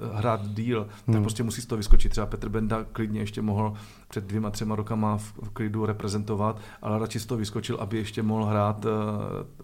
uh, 0.00 0.16
hrát 0.16 0.48
díl, 0.48 0.88
hmm. 1.06 1.14
tak 1.14 1.22
prostě 1.22 1.42
musí 1.42 1.60
z 1.60 1.66
toho 1.66 1.76
vyskočit. 1.76 2.12
Třeba 2.12 2.26
Petr 2.26 2.48
Benda 2.48 2.84
klidně 2.92 3.20
ještě 3.20 3.42
mohl 3.42 3.74
před 4.08 4.24
dvěma, 4.24 4.50
třema 4.50 4.76
rokama 4.76 5.16
v, 5.16 5.32
v 5.42 5.50
klidu 5.50 5.86
reprezentovat, 5.86 6.60
ale 6.82 6.98
radši 6.98 7.20
z 7.20 7.26
toho 7.26 7.38
vyskočil, 7.38 7.76
aby 7.80 7.96
ještě 7.96 8.22
mohl 8.22 8.44
hrát, 8.44 8.84
uh, 8.84 8.92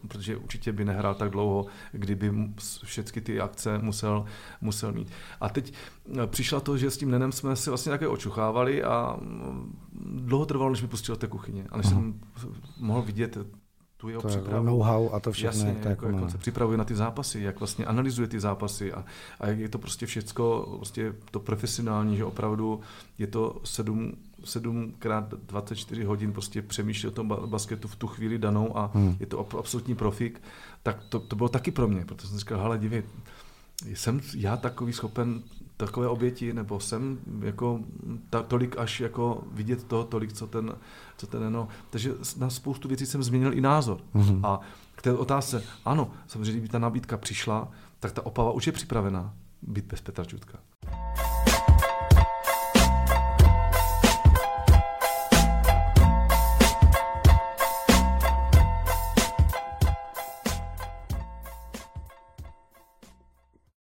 protože 0.09 0.37
určitě 0.37 0.73
by 0.73 0.85
nehrál 0.85 1.15
tak 1.15 1.31
dlouho, 1.31 1.67
kdyby 1.93 2.33
všechny 2.85 3.23
ty 3.23 3.41
akce 3.41 3.79
musel, 3.79 4.25
musel 4.61 4.93
mít. 4.93 5.09
A 5.41 5.49
teď 5.49 5.73
přišla 6.27 6.61
to, 6.61 6.77
že 6.77 6.91
s 6.91 6.97
tím 6.97 7.11
Nenem 7.11 7.33
jsme 7.33 7.57
si 7.57 7.71
vlastně 7.71 7.91
také 7.91 8.09
očuchávali 8.09 8.83
a 8.83 9.17
mm, 9.21 9.79
dlouho 9.93 10.47
trvalo, 10.47 10.62
než 10.71 10.83
mi 10.83 10.89
pustil 10.89 11.15
do 11.15 11.19
té 11.19 11.27
kuchyně. 11.27 11.67
A 11.71 11.77
než 11.77 11.87
Aha. 11.87 11.95
jsem 11.95 12.21
mohl 12.81 13.03
vidět 13.03 13.39
tu 14.03 14.09
jeho 14.09 14.23
to 14.23 14.29
přípravu. 14.29 14.67
know-how 14.67 15.11
a 15.13 15.21
to 15.21 15.33
všechno. 15.33 15.49
Jasně, 15.49 15.83
to 15.83 15.89
jako, 15.89 16.07
jak 16.07 16.23
on 16.23 16.31
se 16.31 16.39
připravuje 16.39 16.79
na 16.79 16.85
ty 16.85 16.95
zápasy, 16.95 17.41
jak 17.41 17.61
vlastně 17.61 17.85
analyzuje 17.85 18.29
ty 18.29 18.41
zápasy 18.41 18.93
a, 18.93 19.05
a 19.41 19.47
jak 19.47 19.59
je 19.59 19.69
to 19.69 19.79
prostě 19.79 20.07
všecko, 20.07 20.75
prostě 20.77 21.15
to 21.31 21.41
profesionální, 21.41 22.17
že 22.17 22.25
opravdu 22.25 22.81
je 23.19 23.27
to 23.27 23.61
7, 23.65 24.13
7 24.45 24.95
krát 24.99 25.35
24 25.35 26.05
hodin 26.05 26.33
prostě 26.33 26.63
přemýšlí 26.63 27.09
o 27.09 27.13
tom 27.13 27.29
basketu 27.47 27.89
v 27.89 27.97
tu 27.97 28.07
chvíli 28.07 28.39
danou 28.39 28.79
a 28.79 28.91
hmm. 28.95 29.17
je 29.21 29.27
to 29.27 29.47
absolutní 29.59 29.95
profik, 29.95 30.43
tak 30.83 31.05
to, 31.09 31.21
to 31.21 31.37
bylo 31.37 31.49
taky 31.49 31.71
pro 31.71 31.89
mě, 31.89 32.05
protože 32.05 32.29
jsem 32.29 32.39
říkal, 32.39 32.61
hele, 32.61 32.79
dívej, 32.79 33.03
jsem 33.87 34.21
já 34.35 34.57
takový 34.57 34.93
schopen 34.93 35.43
takové 35.77 36.09
oběti, 36.09 36.53
nebo 36.53 36.81
jsem 36.81 37.19
jako 37.41 37.81
ta, 38.31 38.43
tolik 38.43 38.79
až 38.79 39.01
jako 39.01 39.45
vidět 39.53 39.85
to, 39.85 40.05
tolik, 40.05 40.33
co 40.33 40.47
ten, 40.47 40.75
co 41.17 41.27
ten 41.27 41.53
no. 41.53 41.69
Takže 41.91 42.13
na 42.37 42.51
spoustu 42.51 42.89
věcí 42.89 43.07
jsem 43.07 43.23
změnil 43.23 43.55
i 43.55 43.61
názor. 43.61 44.01
Mm-hmm. 44.15 44.47
A 44.47 44.61
k 44.95 45.03
té 45.03 45.13
otázce, 45.13 45.65
ano, 45.85 46.11
samozřejmě, 46.27 46.53
kdyby 46.53 46.69
ta 46.69 46.79
nabídka 46.79 47.17
přišla, 47.17 47.69
tak 48.01 48.13
ta 48.13 48.27
opava 48.27 48.53
už 48.53 48.67
je 48.67 48.73
připravená 48.73 49.35
být 49.63 49.85
bez 49.85 50.01
Petra 50.01 50.25
Čutka. 50.25 50.59